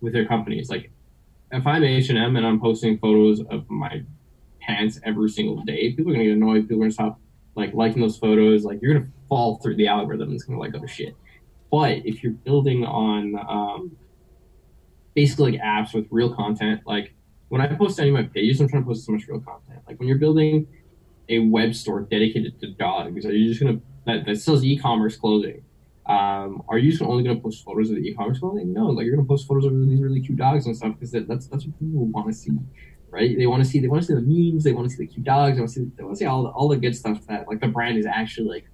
[0.00, 0.68] with their companies.
[0.68, 0.90] Like
[1.50, 4.02] if I'm H and M and I'm posting photos of my
[4.60, 6.62] pants every single day, people are gonna get annoyed.
[6.62, 7.20] People are gonna stop
[7.54, 8.64] like liking those photos.
[8.64, 10.32] Like you're gonna fall through the algorithm.
[10.32, 11.16] It's gonna like other shit.
[11.70, 13.96] But if you're building on um,
[15.14, 17.14] basically like apps with real content, like
[17.54, 19.78] when I post any of my pages, I'm trying to post so much real content.
[19.86, 20.66] Like when you're building
[21.28, 25.62] a web store dedicated to dogs, are you just gonna that, that sells e-commerce clothing?
[26.04, 28.72] Um, are you just only to post photos of the e-commerce clothing?
[28.72, 31.28] No, like you're to post photos of these really cute dogs and stuff because that,
[31.28, 32.50] that's that's what people want to see,
[33.10, 33.38] right?
[33.38, 35.12] They want to see they want to see the memes, they want to see the
[35.12, 36.96] cute dogs, they want to see they want to see all the, all the good
[36.96, 38.64] stuff that like the brand is actually like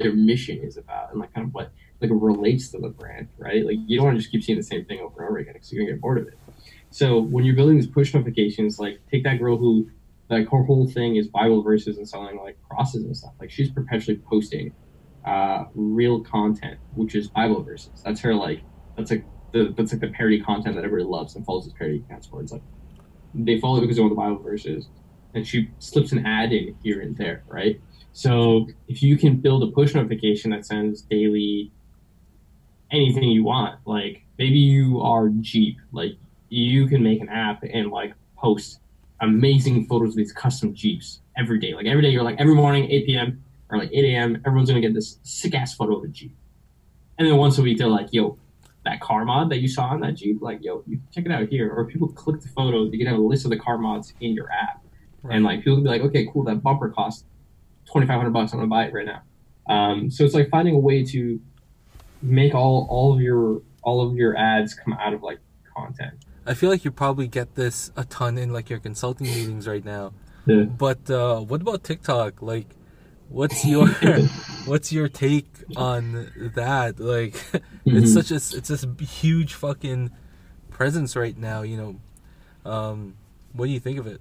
[0.00, 1.70] their mission is about and like kind of what
[2.00, 3.64] like relates to the brand, right?
[3.64, 5.52] Like you don't want to just keep seeing the same thing over and over again
[5.52, 6.34] because you're gonna get bored of it.
[6.94, 9.90] So when you're building these push notifications, like take that girl who
[10.30, 13.32] like her whole thing is Bible verses and selling like crosses and stuff.
[13.40, 14.72] Like she's perpetually posting
[15.26, 18.00] uh, real content, which is Bible verses.
[18.04, 18.62] That's her like
[18.96, 22.04] that's like the that's like the parody content that everybody loves and follows his parody
[22.06, 22.40] accounts for.
[22.40, 22.62] It's like
[23.34, 24.86] they follow it because they want the Bible verses,
[25.34, 27.80] and she slips an ad in here and there, right?
[28.12, 31.72] So if you can build a push notification that sends daily
[32.92, 36.12] anything you want, like maybe you are Jeep, like
[36.48, 38.80] you can make an app and like post
[39.20, 41.74] amazing photos of these custom Jeeps every day.
[41.74, 43.42] Like every day, you're like every morning, 8 p.m.
[43.70, 44.42] or like 8 a.m.
[44.46, 46.34] Everyone's gonna get this sick ass photo of a Jeep,
[47.18, 48.38] and then once a week, they're like, "Yo,
[48.84, 51.48] that car mod that you saw on that Jeep, like, yo, you check it out
[51.48, 54.12] here." Or people click the photo, you can have a list of the car mods
[54.20, 54.84] in your app,
[55.22, 55.36] Right.
[55.36, 57.24] and like people can be like, "Okay, cool, that bumper costs
[57.86, 58.52] 2,500 bucks.
[58.52, 59.22] I'm gonna buy it right now."
[59.66, 61.40] Um, so it's like finding a way to
[62.20, 65.38] make all all of your all of your ads come out of like
[65.76, 66.12] content.
[66.46, 69.84] I feel like you probably get this a ton in like your consulting meetings right
[69.84, 70.12] now.
[70.46, 70.64] Yeah.
[70.64, 72.42] But uh, what about TikTok?
[72.42, 72.66] Like,
[73.28, 73.88] what's your
[74.66, 77.00] what's your take on that?
[77.00, 77.34] Like,
[77.86, 78.14] it's Mhm.
[78.14, 80.10] such a it's this huge fucking
[80.70, 81.62] presence right now.
[81.62, 81.76] You
[82.64, 83.14] know, um,
[83.52, 84.20] what do you think of it?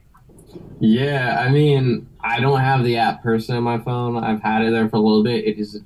[0.79, 4.23] Yeah, I mean, I don't have the app person on my phone.
[4.23, 5.45] I've had it there for a little bit.
[5.45, 5.79] It is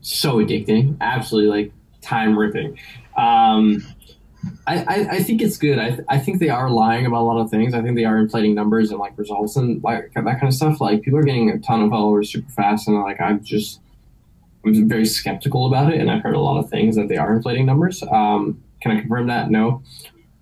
[0.00, 2.78] so addicting, absolutely like time ripping.
[3.16, 3.82] Um,
[4.66, 5.78] I, I, I think it's good.
[5.78, 7.74] I, I think they are lying about a lot of things.
[7.74, 10.80] I think they are inflating numbers and like results and like that kind of stuff.
[10.80, 13.80] Like people are getting a ton of followers super fast, and like I'm just
[14.64, 16.00] I'm very skeptical about it.
[16.00, 18.02] And I've heard a lot of things that they are inflating numbers.
[18.02, 19.50] Um, can I confirm that?
[19.50, 19.82] No.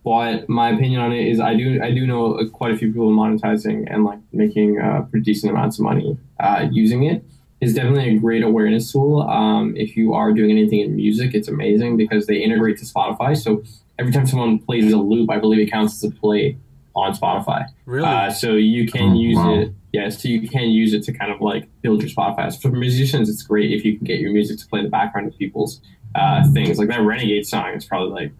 [0.04, 3.10] But my opinion on it is, I do I do know quite a few people
[3.10, 7.24] monetizing and like making uh, pretty decent amounts of money uh, using it.
[7.60, 9.22] It's definitely a great awareness tool.
[9.22, 13.34] Um, if you are doing anything in music, it's amazing because they integrate to Spotify.
[13.34, 13.62] So
[13.98, 16.56] every time someone plays a loop, I believe it counts as a play
[16.96, 17.66] on Spotify.
[17.86, 18.06] Really?
[18.06, 19.54] Uh, so you can Oh, use wow.
[19.60, 19.72] it.
[19.92, 22.52] Yeah, so you can use it to kind of like build your Spotify.
[22.52, 24.90] So for musicians, it's great if you can get your music to play in the
[24.90, 25.80] background of people's
[26.14, 26.78] uh, things.
[26.78, 28.32] Like that Renegade song is probably like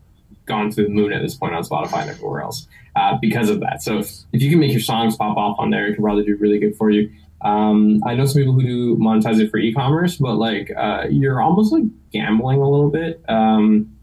[0.47, 3.61] gone to the moon at this point on Spotify and everywhere else uh, because of
[3.61, 3.83] that.
[3.83, 6.37] So if you can make your songs pop off on there, it can probably do
[6.37, 7.11] really good for you.
[7.43, 11.40] Um, I know some people who do monetize it for e-commerce, but like uh, you're
[11.43, 13.23] almost like gambling a little bit.
[13.29, 13.93] Um,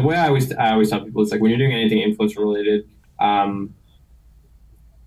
[0.00, 2.38] the way I always I always tell people is like when you're doing anything influencer
[2.38, 3.74] related, um,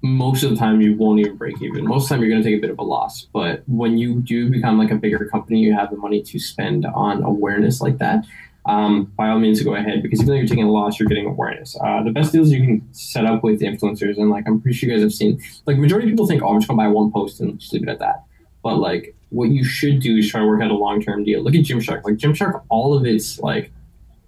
[0.01, 1.88] most of the time you won't even break even.
[1.88, 3.27] Most of the time you're going to take a bit of a loss.
[3.32, 6.86] But when you do become like a bigger company, you have the money to spend
[6.86, 8.25] on awareness like that.
[8.65, 11.25] Um, by all means, go ahead because even though you're taking a loss, you're getting
[11.25, 11.75] awareness.
[11.84, 14.89] Uh, the best deals you can set up with influencers, and like I'm pretty sure
[14.89, 16.88] you guys have seen, like majority of people think, oh, I'm just going to buy
[16.88, 18.23] one post and just leave it at that.
[18.62, 21.41] But like what you should do is try to work out a long term deal.
[21.41, 22.04] Look at Gymshark.
[22.04, 23.71] Like Gymshark, all of its like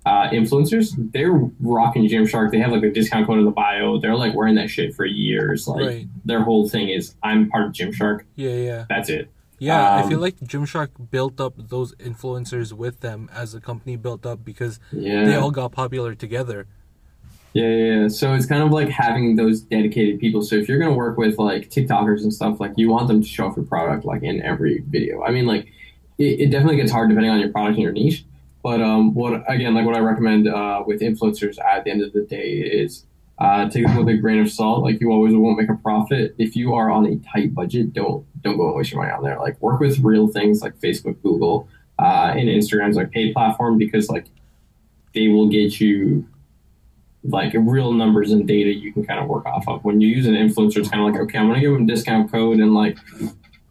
[0.06, 2.52] uh, influencers, they're rocking Gymshark.
[2.52, 4.00] They have like a discount code in the bio.
[4.00, 5.68] They're like wearing that shit for years.
[5.68, 6.08] Like Right.
[6.26, 8.22] their whole thing is, I'm part of Gymshark.
[8.36, 9.30] yeah, yeah, That's it.
[9.60, 9.82] yeah.
[9.98, 14.26] I Um, feel like Gymshark built up those influencers with them as the company built
[14.26, 15.24] up because Yeah.
[15.26, 16.68] they all got popular together.
[17.54, 18.08] Yeah, yeah, yeah.
[18.08, 20.42] So it's kind of like having those dedicated people.
[20.42, 23.28] So if you're gonna work with like TikTokers and stuff, like you want them to
[23.28, 25.22] show off your product like in every video.
[25.24, 25.68] I mean, like
[26.18, 28.26] it, it definitely gets hard depending on your product and your niche.
[28.64, 32.14] But um, what again, like what I recommend uh, with influencers at the end of
[32.14, 33.06] the day is
[33.38, 34.84] uh, take it with a grain of salt.
[34.84, 37.94] Like you always won't make a profit if you are on a tight budget.
[37.94, 39.38] Don't don't go and waste your money on there.
[39.38, 41.68] Like work with real things like Facebook, Google,
[42.00, 44.28] uh, and Instagram's like paid platform because like
[45.14, 46.26] they will get you
[47.26, 49.84] like real numbers and data you can kind of work off of.
[49.84, 51.88] When you use an influencer, it's kind of like, okay, I'm to give them a
[51.88, 52.98] discount code, and like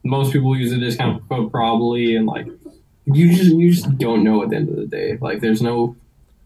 [0.05, 2.46] most people use a discount code probably, and like
[3.06, 5.18] you just you just don't know at the end of the day.
[5.20, 5.96] Like there's no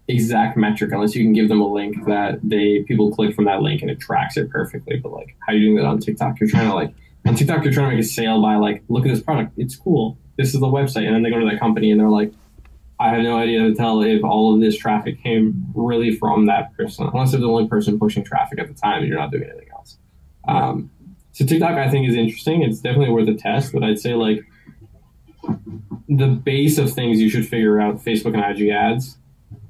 [0.08, 3.60] exact metric unless you can give them a link that they people click from that
[3.60, 4.96] link and it tracks it perfectly.
[4.98, 6.40] But like how are you doing that on TikTok?
[6.40, 6.94] You're trying to like
[7.26, 9.76] on TikTok you're trying to make a sale by like look at this product, it's
[9.76, 10.18] cool.
[10.36, 12.32] This is the website, and then they go to that company and they're like.
[12.98, 16.74] I have no idea to tell if all of this traffic came really from that
[16.78, 19.44] person, unless they're the only person pushing traffic at the time and you're not doing
[19.44, 19.98] anything else.
[20.48, 20.90] Um,
[21.32, 22.62] so TikTok, I think, is interesting.
[22.62, 24.46] It's definitely worth a test, but I'd say like
[26.08, 29.18] the base of things you should figure out: Facebook and IG ads,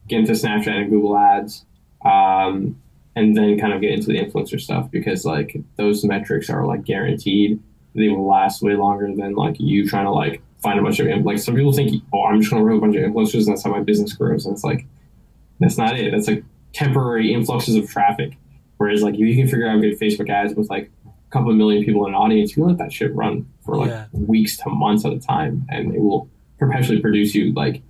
[0.09, 1.65] get into Snapchat and Google ads,
[2.05, 2.81] um,
[3.15, 6.85] and then kind of get into the influencer stuff because like those metrics are like
[6.85, 7.61] guaranteed.
[7.95, 11.25] They will last way longer than like you trying to like find a bunch of
[11.25, 13.65] like some people think oh I'm just gonna with a bunch of influencers and that's
[13.65, 14.87] how my business grows and it's like
[15.61, 16.13] that's not it.
[16.13, 18.37] That's like temporary influxes of traffic.
[18.77, 20.91] Whereas like you can figure out good Facebook ads with like
[21.29, 23.77] a couple of million people in an audience, you can let that shit run for
[23.77, 24.07] like Yeah.
[24.13, 27.83] weeks to months at a time and it will perpetually produce you like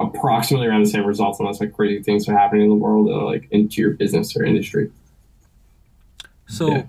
[0.00, 3.24] approximately around the same results unless like crazy things are happening in the world or
[3.24, 4.90] like into your business or industry.
[6.46, 6.82] So, Yeah.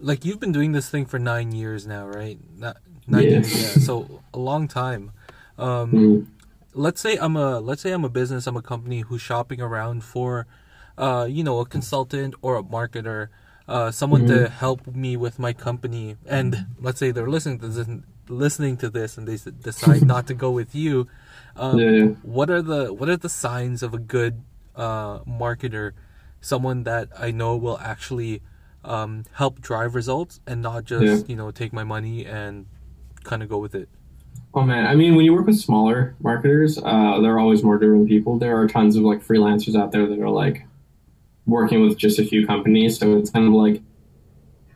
[0.00, 2.38] like you've been doing this thing for nine years now, right?
[2.58, 3.30] Not, nine Yeah.
[3.30, 3.68] years, yeah.
[3.84, 5.12] So a long time.
[5.58, 6.26] Um, Mm.
[6.74, 10.02] let's say I'm a let's say I'm a business, I'm a company who's shopping around
[10.04, 10.46] for,
[10.96, 13.28] uh, you know, a consultant or a marketer,
[13.68, 16.16] uh, someone to help me with my company.
[16.26, 17.88] And let's say they're listening to this,
[18.28, 21.06] listening to this, and they decide not to go with you.
[21.56, 22.04] Um, Yeah, yeah.
[22.22, 24.42] What are the what are the signs of a good
[24.74, 25.92] uh, marketer
[26.40, 28.42] someone that I know will actually
[28.84, 31.30] um, help drive results and not just Yeah.
[31.30, 32.66] you know take my money and
[33.24, 33.88] kind of go with it.
[34.54, 37.76] Oh man, I mean, when you work with smaller marketers, uh, there are always more
[37.76, 38.38] driven people.
[38.38, 40.64] There are tons of like freelancers out there that are like
[41.48, 43.82] working with just a few companies, so it's kind of like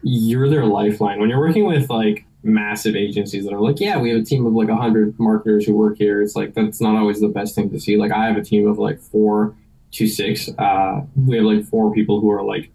[0.02, 1.20] you're their lifeline.
[1.20, 4.44] When you're working with like massive agencies that are like, yeah, we have a team
[4.46, 6.22] of like hundred marketers who work here.
[6.22, 7.96] It's like that's not always the best thing to see.
[7.96, 9.54] Like I have a team of like four
[9.92, 10.48] to six.
[10.58, 12.70] Uh, we have like four people who are like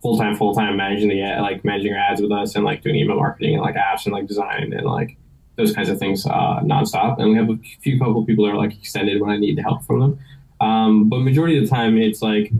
[0.00, 3.16] full time, full time managing the like managing ads with us and like doing email
[3.16, 5.16] marketing and like apps and like design and like
[5.56, 7.18] those kinds of things uh, nonstop.
[7.18, 9.84] And we have a few couple people that are like extended when I need help
[9.84, 10.18] from them.
[10.60, 12.52] Um, but majority of the time, it's like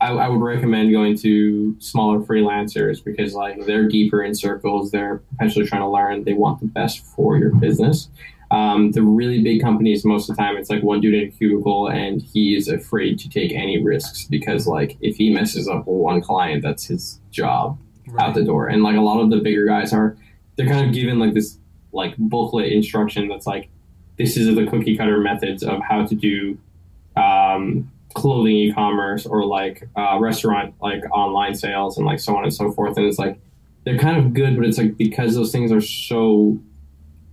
[0.00, 4.90] I, I would recommend going to smaller freelancers because like they're deeper in circles.
[4.90, 6.24] They're potentially trying to learn.
[6.24, 8.08] They want the best for your business.
[8.50, 11.30] Um, the really big companies, most of the time, it's like one dude in a
[11.30, 15.86] cubicle, and he is afraid to take any risks because, like, if he messes up
[15.86, 17.78] one client, that's his job
[18.18, 18.68] out the door.
[18.68, 20.16] And like a lot of the bigger guys are,
[20.56, 21.58] they're kind of given like this
[21.92, 23.68] like booklet instruction that's like,
[24.16, 26.58] this is the cookie cutter methods of how to do
[27.16, 32.52] um, clothing e-commerce or like uh, restaurant like online sales and like so on and
[32.52, 32.96] so forth.
[32.96, 33.40] And it's like
[33.84, 36.58] they're kind of good, but it's like because those things are so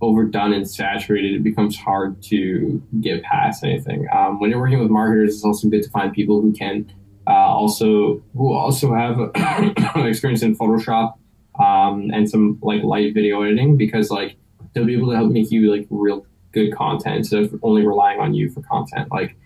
[0.00, 4.06] overdone and saturated, it becomes hard to get past anything.
[4.14, 6.90] Um, when you're working with marketers, it's also good to find people who can
[7.26, 9.18] uh, also who also have
[10.06, 11.14] experience in Photoshop
[11.60, 14.36] um, and some like light video editing because like
[14.72, 18.20] they'll be able to help make you like real good content instead of only relying
[18.20, 19.10] on you for content.
[19.10, 19.36] Like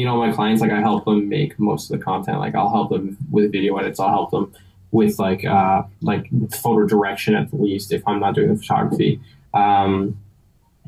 [0.00, 2.38] and all my clients, like I help them make most of the content.
[2.38, 4.00] Like I'll help them with video edits.
[4.00, 4.52] I'll help them
[4.90, 6.28] with like uh, like
[6.62, 9.20] photo direction at the least if I'm not doing the photography.
[9.54, 10.18] Um,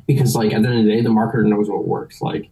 [0.06, 2.20] because like at the end of the day, the marketer knows what works.
[2.20, 2.48] Like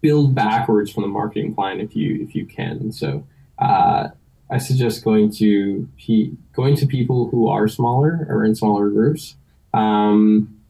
[0.00, 2.92] build backwards from the marketing plan if you if you can.
[2.92, 3.26] So
[3.58, 4.08] uh,
[4.50, 9.36] I suggest going to pe- going to people who are smaller or in smaller groups.
[9.72, 10.60] Um,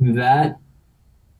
[0.00, 0.58] that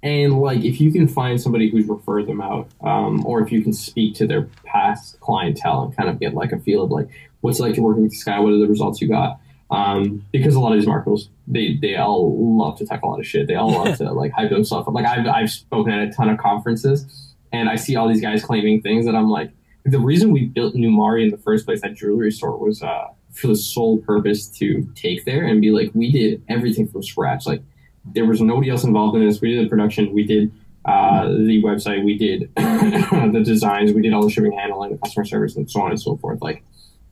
[0.02, 3.62] and like if you can find somebody who's referred them out, um, or if you
[3.62, 7.08] can speak to their past clientele and kind of get like a feel of like
[7.40, 9.40] what's it like to working with this guy, what are the results you got.
[9.70, 13.18] Um, because a lot of these marketers, they they all love to talk a lot
[13.18, 13.48] of shit.
[13.48, 14.94] They all love to like hype themselves up.
[14.94, 18.42] Like I've I've spoken at a ton of conferences, and I see all these guys
[18.42, 19.50] claiming things that I'm like,
[19.84, 23.48] the reason we built Numari in the first place, that jewelry store, was uh, for
[23.48, 27.46] the sole purpose to take there and be like, we did everything from scratch.
[27.46, 27.62] Like
[28.12, 29.40] there was nobody else involved in this.
[29.40, 30.52] We did the production, we did
[30.84, 35.24] uh, the website, we did the designs, we did all the shipping handling, the customer
[35.24, 36.40] service, and so on and so forth.
[36.40, 36.64] Like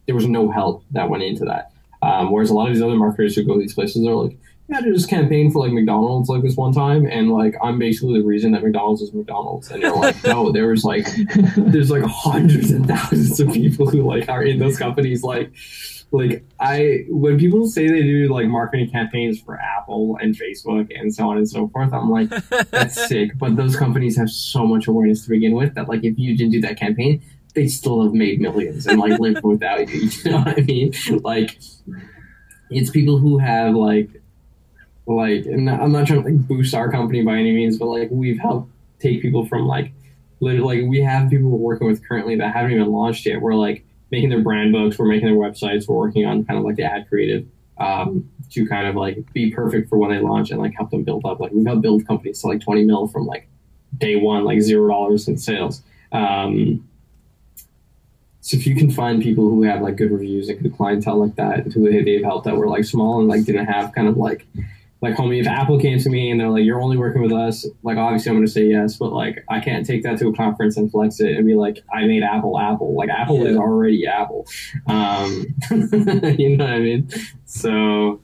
[0.07, 1.73] there was no help that went into that.
[2.03, 4.39] Um, whereas a lot of these other marketers who go to these places are like,
[4.69, 8.21] yeah, did this campaign for like McDonald's like this one time, and like I'm basically
[8.21, 9.71] the reason that McDonald's is McDonald's.
[9.71, 11.07] And they're like, no, there was like,
[11.57, 15.23] there's like hundreds and thousands of people who like are in those companies.
[15.23, 15.53] Like,
[16.13, 21.15] like I when people say they do like marketing campaigns for Apple and Facebook and
[21.15, 22.29] so on and so forth, I'm like,
[22.71, 23.37] that's sick.
[23.39, 26.53] But those companies have so much awareness to begin with that like if you didn't
[26.53, 27.23] do that campaign,
[27.55, 30.09] they still have made millions and like lived without you.
[30.25, 30.93] You know what I mean?
[31.23, 31.59] Like
[32.71, 34.11] it's people who have like
[35.07, 38.09] like and I'm not trying to like boost our company by any means, but like
[38.11, 39.93] we've helped take people from like
[40.41, 43.41] literally like we have people we're working with currently that haven't even launched yet.
[43.41, 46.65] We're like making their brand books, we're making their websites, we're working on kind of
[46.65, 47.47] like the ad creative
[47.79, 51.03] um, to kind of like be perfect for when they launch and like help them
[51.03, 51.41] build up.
[51.41, 53.49] Like we've helped build companies to like 20 mil from like
[53.99, 55.83] day one, like zero dollars in sales.
[56.13, 56.89] Um,
[58.41, 61.35] so if you can find people who have like good reviews and good clientele like
[61.35, 64.17] that, who they- they've helped that were like small and like didn't have kind of
[64.17, 64.47] like
[65.09, 67.67] like homie, if Apple came to me and they're like, "You're only working with us,"
[67.83, 70.35] like obviously I'm going to say yes, but like I can't take that to a
[70.35, 73.51] conference and flex it and be like, "I made Apple Apple." Like Apple Yeah.
[73.51, 74.47] is already Apple.
[74.87, 75.47] Um,
[76.39, 77.09] you know what I mean?
[77.45, 78.21] So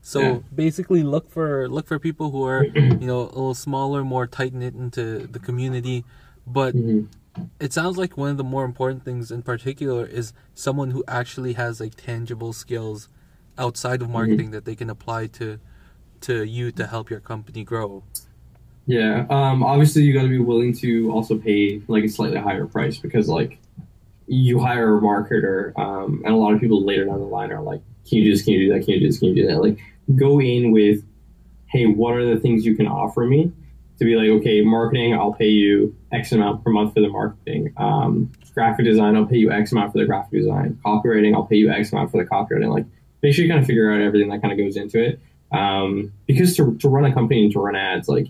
[0.00, 0.38] So Yeah.
[0.54, 4.52] basically, look for look for people who are you know a little smaller, more tight
[4.54, 6.04] knit into the community.
[6.46, 7.08] But mhm.
[7.60, 11.54] it sounds like one of the more important things in particular is someone who actually
[11.54, 13.08] has like tangible skills
[13.58, 15.58] outside of marketing that they can apply to
[16.22, 18.02] to you to help your company grow.
[18.86, 19.26] Yeah.
[19.28, 22.98] Um, obviously, you got to be willing to also pay like a slightly higher price
[22.98, 23.58] because like
[24.26, 27.62] you hire a marketer, um, and a lot of people later down the line are
[27.62, 28.42] like, "Can you do this?
[28.42, 28.84] Can you do that?
[28.84, 29.18] Can you do this?
[29.18, 29.78] Can you do that?" Like,
[30.14, 31.04] go in with,
[31.66, 33.52] "Hey, what are the things you can offer me?"
[33.98, 37.72] To be like, okay, marketing, I'll pay you X amount per month for the marketing.
[37.78, 40.78] Um, graphic design, I'll pay you X amount for the graphic design.
[40.84, 42.68] Copywriting, I'll pay you X amount for the copywriting.
[42.68, 42.84] Like,
[43.22, 45.20] make sure you kind of figure out everything that kind of goes into it.
[45.52, 48.28] Um, because to, to run a company and to run ads, like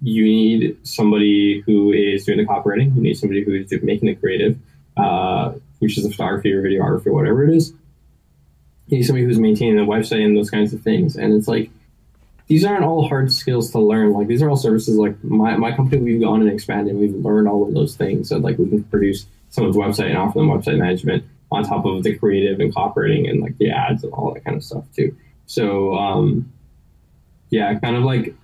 [0.00, 2.94] you need somebody who is doing the copywriting.
[2.96, 4.58] You need somebody who is making the creative.
[4.96, 7.72] uh, which is a photography or videography or whatever it is.
[8.86, 11.16] You need somebody who's maintaining the website and those kinds of things.
[11.16, 11.70] And it's like
[12.46, 14.12] these aren't all hard skills to learn.
[14.12, 14.96] Like these are all services.
[14.96, 16.92] Like my, my company, we've gone and expanded.
[16.92, 18.28] And we've learned all of those things.
[18.28, 22.02] So like we can produce someone's website and offer them website management on top of
[22.02, 25.16] the creative and copywriting and like the ads and all that kind of stuff too.
[25.46, 26.50] So um,
[27.50, 28.34] yeah, kind of like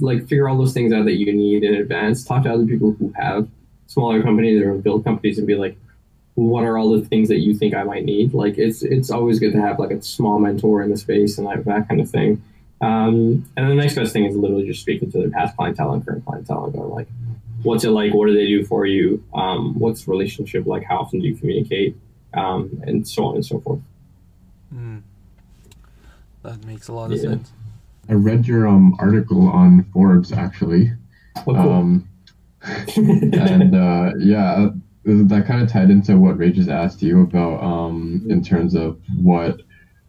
[0.00, 2.24] like figure all those things out that you need in advance.
[2.24, 3.48] Talk to other people who have
[3.86, 5.76] smaller companies or build companies and be like,
[6.34, 8.34] what are all the things that you think I might need?
[8.34, 11.46] Like it's it's always good to have like a small mentor in the space and
[11.46, 12.42] like that kind of thing.
[12.80, 16.04] Um, and the next best thing is literally just speaking to their past clientele and
[16.04, 17.08] current clientele and going like,
[17.62, 18.14] what's it like?
[18.14, 19.22] What do they do for you?
[19.34, 20.84] Um, what's the relationship like?
[20.84, 21.96] How often do you communicate?
[22.34, 23.80] Um, and so on and so forth.
[24.74, 25.02] Mm.
[26.42, 27.30] That makes a lot of Yeah.
[27.30, 27.52] sense.
[28.08, 30.92] I read your um article on Forbes actually.
[31.46, 31.72] Well, cool.
[31.72, 32.08] Um,
[32.96, 34.68] and uh, yeah,
[35.04, 39.00] that kind of tied into what Ray just asked you about um, in terms of
[39.16, 39.60] what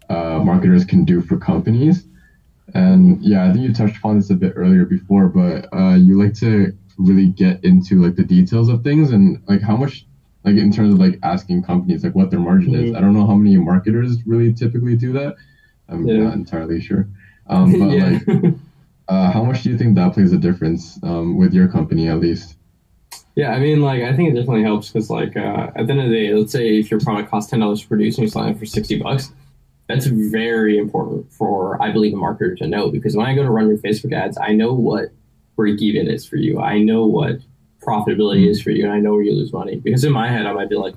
[0.10, 2.06] uh, marketers can do for companies.
[2.74, 6.22] And yeah, I think you touched upon this a bit earlier before, but uh, you
[6.22, 10.06] like to really get into like the details of things and like how much,
[10.44, 12.92] like in terms of like asking companies like what their margin is.
[12.92, 12.98] Mhm.
[12.98, 15.36] I don't know how many marketers really typically do that.
[15.89, 16.24] I'm Yeah.
[16.24, 17.08] not entirely sure.
[17.48, 18.20] Um, but yeah.
[18.28, 18.54] like,
[19.08, 22.20] uh, how much do you think that plays a difference um, with your company at
[22.20, 22.56] least?
[23.36, 26.02] Yeah, I mean, like, I think it definitely helps because, like, uh, at the end
[26.02, 28.32] of the day, let's say if your product costs ten dollars to produce and you're
[28.32, 29.32] selling it for sixty bucks,
[29.88, 33.50] that's very important for, I believe, a marketer to know because when I go to
[33.50, 35.12] run your Facebook ads, I know what
[35.56, 36.60] break even is for you.
[36.60, 37.39] I know what
[37.82, 39.78] profitability is for you, and I know where you lose money.
[39.78, 40.96] Because in my head, I might be like,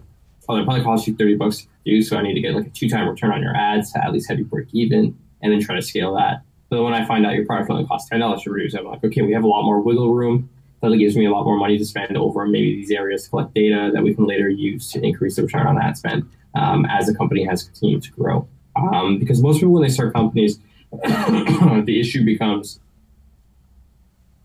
[0.49, 2.67] oh, it probably costs you thirty bucks to do, so I need to get like
[2.67, 5.53] a two time return on your ads to at least have you break even, and
[5.53, 6.43] then try to scale that.
[6.71, 9.05] So when I find out your product only costs ten dollars to produce, I'm like,
[9.05, 10.49] okay, we have a lot more wiggle room
[10.91, 13.55] that gives me a lot more money to spend over maybe these areas to collect
[13.55, 17.07] data that we can later use to increase the return on ad spend um, as
[17.07, 18.47] the company has continued to grow.
[18.77, 20.59] Um, because most people, when they start companies,
[20.93, 22.81] the issue becomes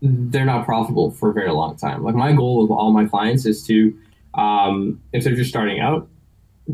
[0.02, 2.02] they're not profitable for a very long time.
[2.02, 3.96] Like my goal with all my clients is to,
[4.34, 6.08] um, if they're just starting out,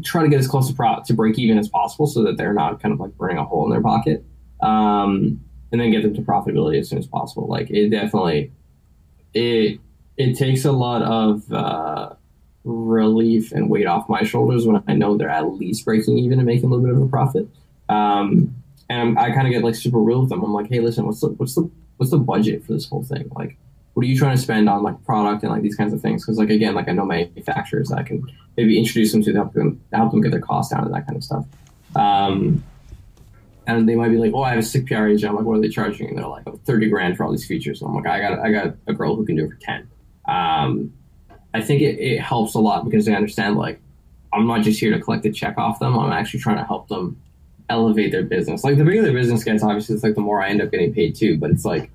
[0.04, 2.52] try to get as close to, pro- to break even as possible so that they're
[2.52, 4.24] not kind of like burning a hole in their pocket.
[4.60, 5.40] Um,
[5.72, 7.46] and then get them to profitability as soon as possible.
[7.48, 8.52] Like it definitely,
[9.34, 9.80] it
[10.16, 12.14] it takes a lot of uh,
[12.64, 16.46] relief and weight off my shoulders when I know they're at least breaking even and
[16.46, 17.48] making a little bit of a profit.
[17.88, 18.54] Um,
[18.88, 20.42] and I kind of get like super real with them.
[20.42, 23.30] I'm like, hey, listen, what's the what's the what's the budget for this whole thing?
[23.34, 23.56] Like,
[23.94, 26.24] what are you trying to spend on like product and like these kinds of things?
[26.24, 28.22] Because like again, like I know manufacturers that I can
[28.56, 31.16] maybe introduce them to help them help them get their costs down and that kind
[31.16, 31.46] of stuff.
[31.94, 32.62] Um,
[33.66, 35.58] and they might be like, "Oh, I have a sick PR agent." I'm like, "What
[35.58, 37.96] are they charging?" And they're like, oh, 30 grand for all these features." And I'm
[37.96, 39.88] like, "I got, I got a girl who can do it for 10."
[40.28, 40.92] Um,
[41.54, 43.80] I think it, it helps a lot because they understand like
[44.32, 45.98] I'm not just here to collect a check off them.
[45.98, 47.20] I'm actually trying to help them
[47.68, 48.64] elevate their business.
[48.64, 50.92] Like the bigger the business gets, obviously, it's like the more I end up getting
[50.94, 51.38] paid too.
[51.38, 51.90] But it's like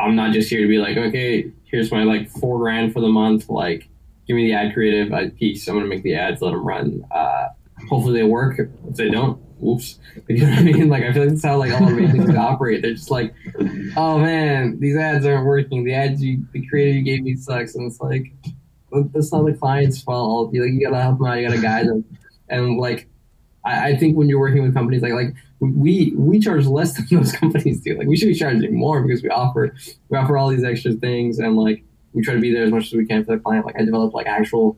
[0.00, 3.08] I'm not just here to be like, okay, here's my like four grand for the
[3.08, 3.48] month.
[3.48, 3.88] Like,
[4.26, 5.66] give me the ad creative, I piece.
[5.68, 7.04] I'm gonna make the ads, let them run.
[7.10, 7.48] Uh,
[7.88, 8.58] hopefully they work.
[8.58, 9.98] If they don't, whoops.
[10.28, 10.88] You know what I mean?
[10.88, 12.82] Like I feel like that's how like all agencies operate.
[12.82, 13.34] They're just like,
[13.96, 15.84] oh man, these ads aren't working.
[15.84, 18.32] The ads you, the creative you gave me sucks, and it's like,
[19.12, 20.52] that's not the client's fault.
[20.52, 21.38] You like you gotta help them out.
[21.38, 22.04] You gotta guide them,
[22.48, 23.08] and like.
[23.64, 27.06] I, I think when you're working with companies like like we we charge less than
[27.10, 27.96] those companies do.
[27.96, 29.74] Like we should be charging more because we offer
[30.08, 32.86] we offer all these extra things and like we try to be there as much
[32.86, 33.64] as we can for the client.
[33.64, 34.76] Like I develop like actual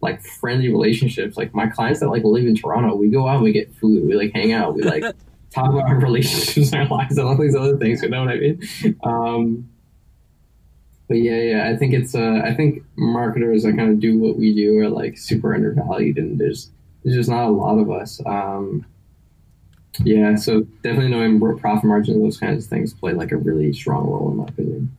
[0.00, 1.36] like friendly relationships.
[1.36, 4.06] Like my clients that like live in Toronto, we go out and we get food,
[4.06, 5.04] we like hang out, we like
[5.50, 8.02] talk about our relationships and our lives and all these other things.
[8.02, 8.60] You know what I mean?
[9.04, 9.68] Um,
[11.08, 14.36] but yeah, yeah, I think it's uh, I think marketers that kind of do what
[14.36, 16.70] we do are like super undervalued, and there's
[17.02, 18.20] there's just not a lot of us.
[18.24, 18.86] Um,
[20.00, 24.06] yeah, so definitely knowing profit margin those kinds of things play like a really strong
[24.06, 24.96] role in my opinion.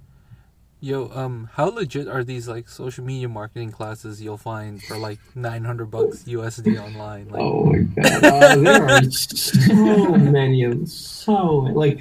[0.82, 5.20] Yo, um, how legit are these like social media marketing classes you'll find for like
[5.34, 7.30] nine hundred bucks USD online?
[7.30, 10.86] Like, Oh my god, uh, there are so many of them.
[10.86, 11.76] So many.
[11.76, 12.00] like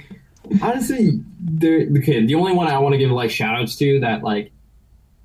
[0.60, 1.86] honestly, there.
[1.98, 4.50] Okay, the only one I want to give like shout outs to that like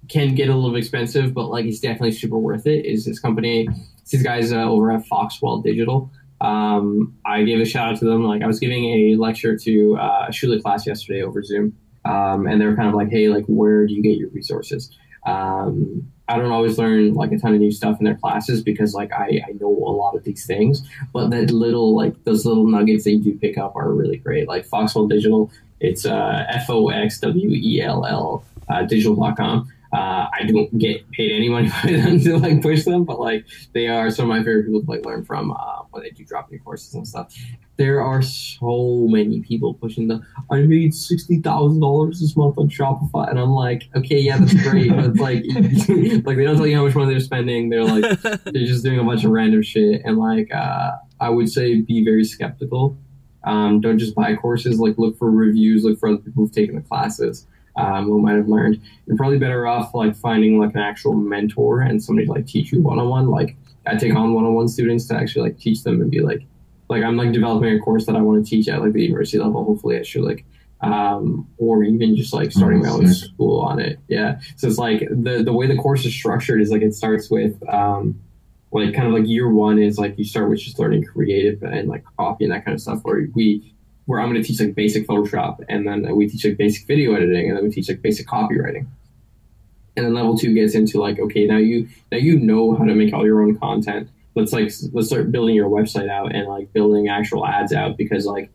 [0.07, 2.86] can get a little expensive, but like it's definitely super worth it.
[2.86, 3.67] Is this company?
[4.10, 6.12] These guys uh, over at Foxwell Digital.
[6.39, 8.24] Um, I gave a shout out to them.
[8.24, 12.47] Like I was giving a lecture to uh, a Shula class yesterday over Zoom, um,
[12.47, 14.95] and they were kind of like, "Hey, like, where do you get your resources?"
[15.26, 18.93] Um, I don't always learn like a ton of new stuff in their classes because
[18.93, 22.68] like I, I know a lot of these things, but that little like those little
[22.68, 24.47] nuggets that you do pick up are really great.
[24.47, 29.72] Like Foxwell Digital, it's uh, F O X W E L L uh, digital.com.
[29.98, 33.45] Uh, I don't get paid any money by them to like push them, but like
[33.74, 36.24] they are some of my favorite people to like learn from uh, when they do
[36.24, 37.36] drop new courses and stuff.
[37.78, 40.22] There are so many people pushing the.
[40.52, 44.54] I made sixty thousand dollars this month on Shopify, and I'm like, okay, yeah, that's
[44.54, 45.43] great, but like,
[46.26, 47.70] like they don't tell you how much money they're spending.
[47.70, 51.50] They're like, they're just doing a bunch of random shit, and like, uh, I would
[51.50, 52.95] say be very skeptical.
[53.45, 54.80] Um, don't just buy courses.
[54.80, 55.84] Like, look for reviews.
[55.84, 58.82] Look for other people who've taken the classes um, who might have learned.
[59.05, 62.71] You're probably better off like finding like an actual mentor and somebody to like teach
[62.71, 63.30] you one on one.
[63.30, 63.55] Like
[63.86, 66.43] I take on one on one students to actually like teach them and be like,
[66.89, 69.38] like I'm like developing a course that I want to teach at like the university
[69.38, 69.63] level.
[69.63, 70.45] Hopefully, I should like,
[70.82, 73.99] um, or even just like starting my own school on it.
[74.07, 74.39] Yeah.
[74.55, 77.61] So it's like the the way the course is structured is like it starts with
[77.69, 78.19] um,
[78.71, 81.89] like kind of like year one is like you start with just learning creative and
[81.89, 82.99] like copy and that kind of stuff.
[83.03, 83.73] Where we
[84.08, 87.14] where I'm going to teach like basic Photoshop, and then we teach like basic video
[87.14, 88.88] editing, and then we teach like basic copywriting.
[89.95, 92.95] And then level two gets into like, okay, now you now you know how to
[92.95, 94.10] make all your own content.
[94.34, 98.26] Let's like let's start building your website out and like building actual ads out because
[98.26, 98.49] like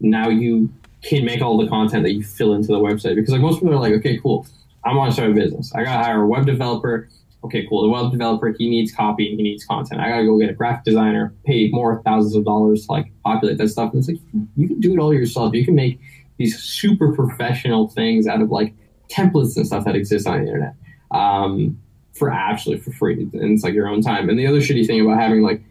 [0.00, 3.42] now you can make all the content that you fill into the website because like
[3.42, 4.46] most people are like, okay, cool,
[4.84, 5.70] I want to start a business.
[5.74, 7.10] I gotta hire a web developer
[7.44, 7.82] okay, cool.
[7.82, 10.00] The web developer, he needs copy, and he needs content.
[10.00, 13.58] I gotta go get a graphic designer, pay more thousands of dollars to like populate
[13.58, 13.92] that stuff.
[13.92, 14.18] And it's like
[14.56, 15.54] you can do it all yourself.
[15.54, 16.00] You can make
[16.38, 18.74] these super professional things out of like
[19.08, 20.74] templates and stuff that exist on the internet
[21.10, 21.78] um,
[22.14, 23.28] for absolutely for free.
[23.32, 24.28] And it's like your own time.
[24.28, 25.62] And the other shitty thing about having like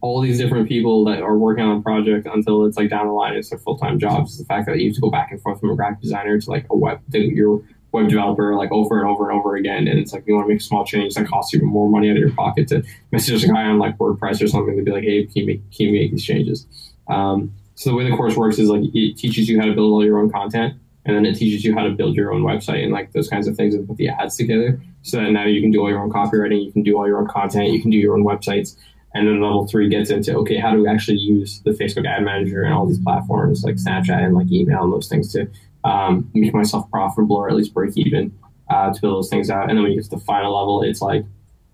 [0.00, 3.12] all these different people that are working on a project until it's like down the
[3.12, 4.32] line, it's their full time jobs.
[4.32, 6.38] Is the fact that you have to go back and forth from a graphic designer
[6.38, 7.62] to like a web, your
[7.92, 9.86] web developer like over and over and over again.
[9.86, 12.16] And it's like you want to make small change that costs you more money out
[12.16, 12.82] of your pocket to
[13.12, 15.70] message a guy on like WordPress or something to be like, hey, can you make,
[15.70, 16.66] can you make these changes?
[17.08, 19.92] Um, so the way the course works is like it teaches you how to build
[19.92, 20.74] all your own content
[21.04, 23.48] and then it teaches you how to build your own website and like those kinds
[23.48, 26.00] of things and put the ads together so that now you can do all your
[26.00, 28.76] own copywriting, you can do all your own content, you can do your own websites.
[29.14, 32.24] And then level three gets into okay, how do we actually use the Facebook ad
[32.24, 35.50] manager and all these platforms like Snapchat and like email and those things to
[35.84, 38.32] um, make myself profitable or at least break even
[38.70, 39.68] uh, to build those things out.
[39.68, 41.24] And then when you get to the final level, it's like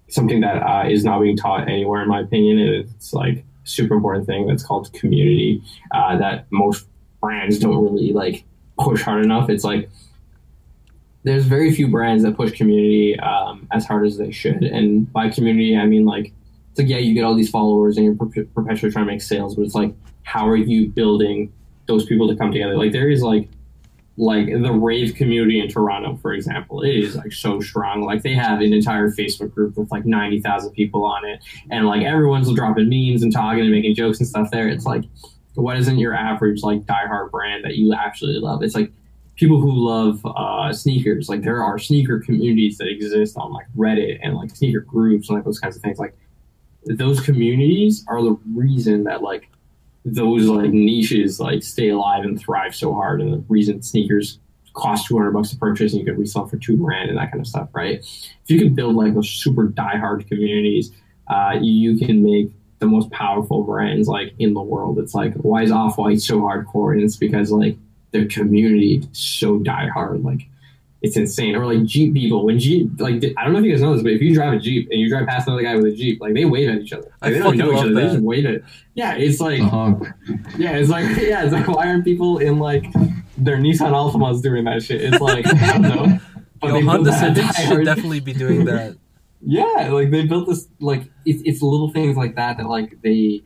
[0.09, 2.59] something that uh, is not being taught anywhere, in my opinion.
[2.59, 6.87] It's like super important thing that's called community uh, that most
[7.21, 8.45] brands don't really like
[8.79, 9.51] push hard enough.
[9.51, 9.91] It's like
[11.25, 14.63] there's very few brands that push community um, as hard as they should.
[14.63, 16.33] And by community, I mean like
[16.71, 19.55] it's like yeah, you get all these followers and you're perpetually trying to make sales,
[19.55, 21.53] but it's like how are you building
[21.87, 22.77] those people to come together?
[22.77, 23.49] Like there is like
[24.19, 28.03] like the rave community in Toronto, for example, it is like so strong.
[28.03, 31.87] Like they have an entire Facebook group with like ninety thousand people on it, and
[31.87, 34.69] like everyone's dropping memes and talking and making jokes and stuff there.
[34.69, 35.05] It's like,
[35.55, 38.63] what isn't your average like diehard brand that you actually love?
[38.65, 38.93] It's like
[39.37, 41.29] people who love uh, sneakers.
[41.29, 45.39] Like there are sneaker communities that exist on like Reddit and like sneaker groups and
[45.39, 46.01] like those kinds of things.
[46.01, 46.17] Like
[46.87, 49.49] those communities are the reason that like
[50.15, 53.21] those like niches like stay alive and thrive so hard.
[53.21, 54.39] And the reason sneakers
[54.75, 57.41] cost 200 bucks to purchase and you could resell for two grand and that kind
[57.41, 57.99] of stuff right?
[57.99, 60.93] If you can build like those super diehard communities
[61.29, 64.99] uh, you can make the most powerful brands like in the world.
[64.99, 66.93] It's like why is off-white so hardcore?
[66.93, 67.77] And it's because like
[68.13, 70.25] their community so diehard.
[70.25, 70.49] Like
[71.01, 71.55] it's insane.
[71.55, 74.03] Or like Jeep people, when Jeep, like I don't know if you guys know this,
[74.03, 76.21] but if you drive a Jeep and you drive past another guy with a Jeep,
[76.21, 77.13] like they wave at each other.
[77.21, 77.95] Like, they don't know each other.
[77.95, 78.01] That.
[78.01, 78.63] They just wave at.
[78.95, 79.95] Yeah, it's like, uh-huh.
[80.57, 82.85] yeah, it's like, yeah, it's like why aren't people in like
[83.37, 85.03] their Nissan Altimas doing that shit?
[85.03, 86.19] It's like I don't know.
[86.61, 88.97] But Yo, Honda Civics should definitely be doing that.
[89.43, 93.45] yeah, like they built this like it's it's little things like that that like they.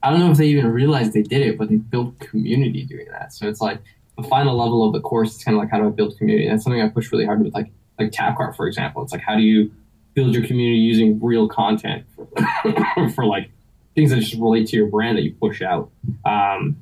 [0.00, 3.08] I don't know if they even realized they did it, but they built community doing
[3.10, 3.32] that.
[3.32, 3.80] So it's like
[4.16, 6.48] the final level of the course is kind of like how do I build community.
[6.48, 9.02] That's something I push really hard with, like like Tapcart, for example.
[9.02, 9.70] It's like how do you
[10.14, 13.50] build your community using real content for, for like
[13.94, 15.90] things that just relate to your brand that you push out.
[16.24, 16.76] Um,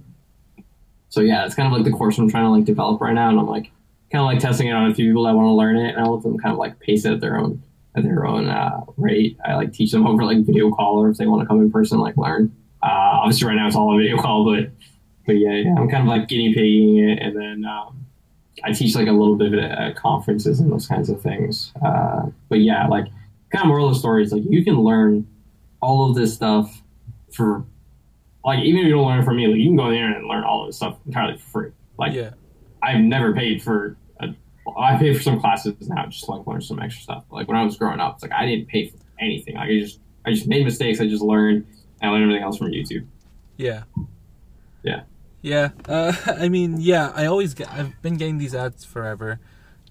[1.08, 3.28] so yeah, it's kind of like the course I'm trying to like develop right now,
[3.28, 3.70] and I'm like
[4.10, 6.00] kind of like testing it on a few people that want to learn it, and
[6.00, 7.62] I let them kind of like pace it at their own
[7.96, 9.38] at their own uh, rate.
[9.44, 11.70] I like teach them over like video call, or if they want to come in
[11.70, 12.54] person, like learn.
[12.82, 12.88] Uh,
[13.22, 14.70] obviously, right now it's all a video call, but
[15.26, 18.06] but yeah, yeah, I'm kind of like guinea pigging it, and then um,
[18.62, 21.72] I teach like a little bit at conferences and those kinds of things.
[21.84, 23.06] Uh, but yeah, like
[23.50, 25.26] kind of moral of the story is like you can learn
[25.80, 26.82] all of this stuff
[27.32, 27.64] for
[28.44, 29.96] like even if you don't learn it from me, like you can go on the
[29.96, 31.70] internet and learn all of this stuff entirely for free.
[31.98, 32.30] Like yeah.
[32.82, 34.34] I've never paid for a,
[34.78, 37.24] I pay for some classes now just to like learn some extra stuff.
[37.30, 39.54] Like when I was growing up, it's like I didn't pay for anything.
[39.54, 41.00] Like I just I just made mistakes.
[41.00, 41.66] I just learned.
[42.00, 43.06] And I learned everything else from YouTube.
[43.56, 43.84] Yeah.
[44.82, 45.02] Yeah.
[45.44, 47.70] Yeah, uh, I mean, yeah, I always get.
[47.70, 49.38] I've been getting these ads forever.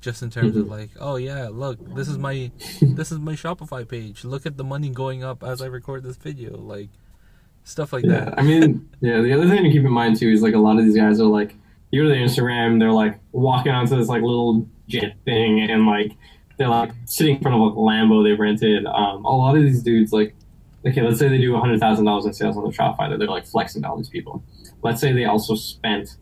[0.01, 0.69] just in terms of Mhm.
[0.69, 2.51] like, oh yeah, look, this is my
[2.81, 4.25] this is my Shopify page.
[4.25, 6.89] Look at the money going up as I record this video, like
[7.63, 8.37] stuff like Yeah, that.
[8.37, 9.21] I mean, yeah.
[9.21, 11.21] The other thing to keep in mind too is like a lot of these guys
[11.21, 11.55] are like,
[11.91, 15.85] you go to their Instagram, they're like walking onto this like little jet thing, and
[15.85, 16.11] like
[16.57, 18.85] they're like sitting in front of a Lambo they've rented.
[18.85, 20.35] Um, a lot of these dudes like,
[20.85, 23.45] okay, let's say they do hundred thousand dollars in sales on the Shopify, they're like
[23.45, 24.43] flexing to all these people.
[24.83, 26.17] Let's say they also spent,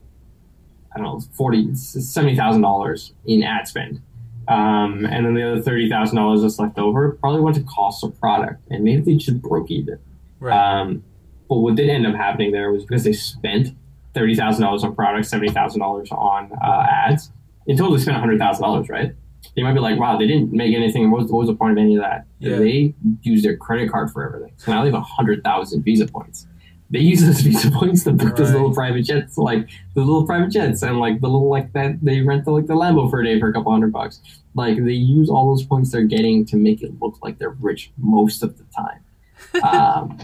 [0.93, 4.01] I don't know, forty, seventy thousand dollars in ad spend.
[4.47, 8.03] Um, and then the other thirty thousand dollars that's left over probably went to cost
[8.03, 9.99] of product, and maybe they just broke even.
[10.39, 10.55] Right.
[10.55, 11.03] Um,
[11.47, 13.75] but what did end up happening there was because they spent
[14.13, 17.31] thirty thousand dollars on products, seventy thousand dollars on uh, ads.
[17.67, 19.13] In total, they spent hundred thousand dollars, right?
[19.55, 21.09] They might be like, "Wow, they didn't make anything.
[21.11, 22.57] What was, what was the point of any of that?" Yeah.
[22.57, 26.47] They used their credit card for everything, so now they have hundred thousand Visa points.
[26.91, 30.51] They use those Visa points to book those little private jets, like the little private
[30.51, 33.23] jets, and like the little like that they rent the, like the Lambo for a
[33.23, 34.19] day for a couple hundred bucks.
[34.53, 37.91] Like they use all those points they're getting to make it look like they're rich
[37.97, 39.63] most of the time.
[39.73, 40.19] um,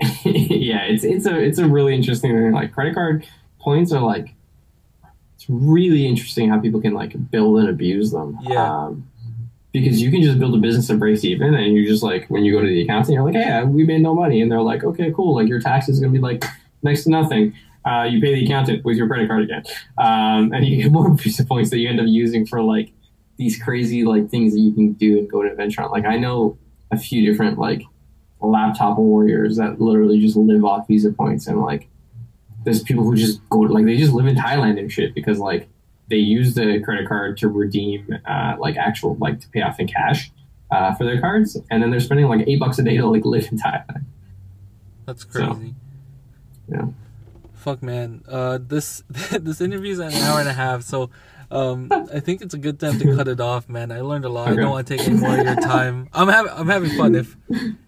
[0.24, 2.52] yeah, it's it's a it's a really interesting thing.
[2.52, 3.26] Like credit card
[3.60, 4.34] points are like
[5.36, 8.36] it's really interesting how people can like build and abuse them.
[8.42, 8.86] Yeah.
[8.86, 9.08] Um,
[9.72, 12.44] because you can just build a business that breaks even, and you're just like when
[12.44, 14.84] you go to the accountant, you're like, "Hey, we made no money," and they're like,
[14.84, 15.34] "Okay, cool.
[15.34, 16.44] Like your taxes is gonna be like
[16.82, 17.54] next to nothing."
[17.84, 19.62] Uh, you pay the accountant with your credit card again,
[19.98, 22.92] um, and you get more Visa points that you end up using for like
[23.36, 25.90] these crazy like things that you can do and go to adventure on.
[25.90, 26.58] Like I know
[26.90, 27.82] a few different like
[28.40, 31.88] laptop warriors that literally just live off Visa points, and like
[32.64, 35.68] there's people who just go like they just live in Thailand and shit because like
[36.08, 39.86] they use the credit card to redeem uh, like actual like to pay off in
[39.88, 40.30] cash
[40.70, 43.24] uh, for their cards, and then they're spending like eight bucks a day to like
[43.24, 44.04] live in Thailand.
[45.06, 45.74] That's So, crazy.
[46.68, 46.86] yeah.
[47.54, 48.22] Fuck man.
[48.28, 49.02] Uh this
[49.40, 51.10] this interview's an hour and a half, so
[51.50, 53.90] um I think it's a good time to cut it off, man.
[53.90, 54.48] I learned a lot.
[54.48, 56.08] I don't want to take any more of your time.
[56.12, 57.14] I'm having I'm having fun.
[57.14, 57.36] If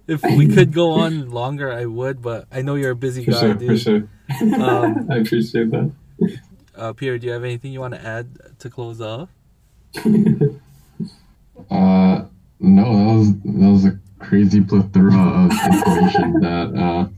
[0.08, 3.30] if we could go on longer, I would, but I know you're a busy For
[3.32, 3.68] guy, sure, dude.
[3.68, 4.08] for sure.
[4.60, 5.92] Um, I appreciate that.
[6.76, 9.28] Uh Pierre, do you have anything you want to add to close off?
[11.70, 12.24] Uh,
[12.58, 17.08] no, that was that was a crazy plethora of information that uh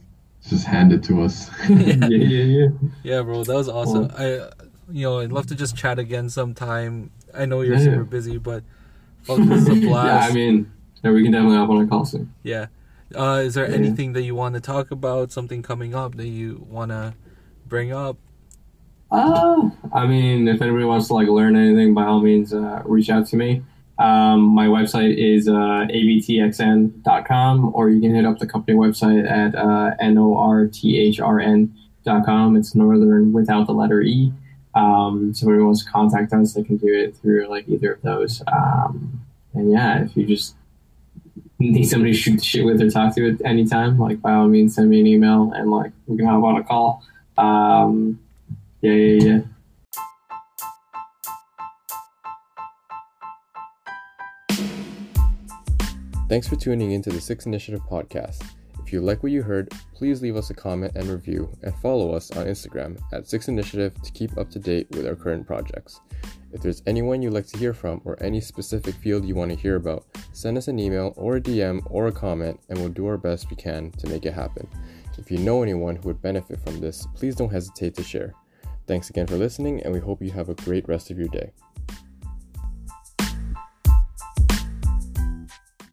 [0.47, 1.49] just handed to us.
[1.69, 2.67] yeah, yeah, yeah.
[3.03, 4.11] Yeah, bro, that was awesome.
[4.19, 4.51] I,
[4.91, 7.11] you know, I'd love to just chat again sometime.
[7.33, 7.85] I know you're Yeah.
[7.85, 8.65] super busy, but
[9.23, 10.27] fuck, this is a yeah.
[10.29, 10.71] I mean,
[11.03, 12.33] yeah, we can definitely hop on a call soon.
[12.43, 12.67] Yeah.
[13.15, 13.77] Uh, is there Yeah.
[13.77, 15.31] anything that you want to talk about?
[15.33, 17.15] Something coming up that you want to
[17.67, 18.17] bring up?
[19.13, 23.11] Uh, I mean, if anybody wants to like learn anything, by all means, uh, reach
[23.11, 23.63] out to me.
[23.99, 29.55] Um, my website is uh, abtxn.com, or you can hit up the company website at
[29.55, 31.69] uh, northrn.com.
[32.57, 34.33] It's Northern without the letter E.
[34.75, 37.93] Um, so if anyone wants to contact us, they can do it through like either
[37.93, 38.43] of those.
[38.51, 39.21] Um,
[39.53, 40.57] and yeah, if you just
[41.59, 44.49] need somebody to shoot shit with or talk to at any time, like by all
[44.49, 47.05] means, send me an email and like we can hop on a call.
[47.37, 48.19] Um,
[48.83, 49.41] yeah, yeah, yeah.
[56.29, 58.43] Thanks for tuning into the Six Initiative podcast.
[58.85, 62.13] If you like what you heard, please leave us a comment and review and follow
[62.13, 66.01] us on Instagram at Six Initiative to keep up to date with our current projects.
[66.53, 69.57] If there's anyone you'd like to hear from or any specific field you want to
[69.57, 73.07] hear about, send us an email or a DM or a comment and we'll do
[73.07, 74.67] our best we can to make it happen.
[75.19, 78.35] If you know anyone who would benefit from this, please don't hesitate to share.
[78.93, 81.53] Thanks again for listening and we hope you have a great rest of your day.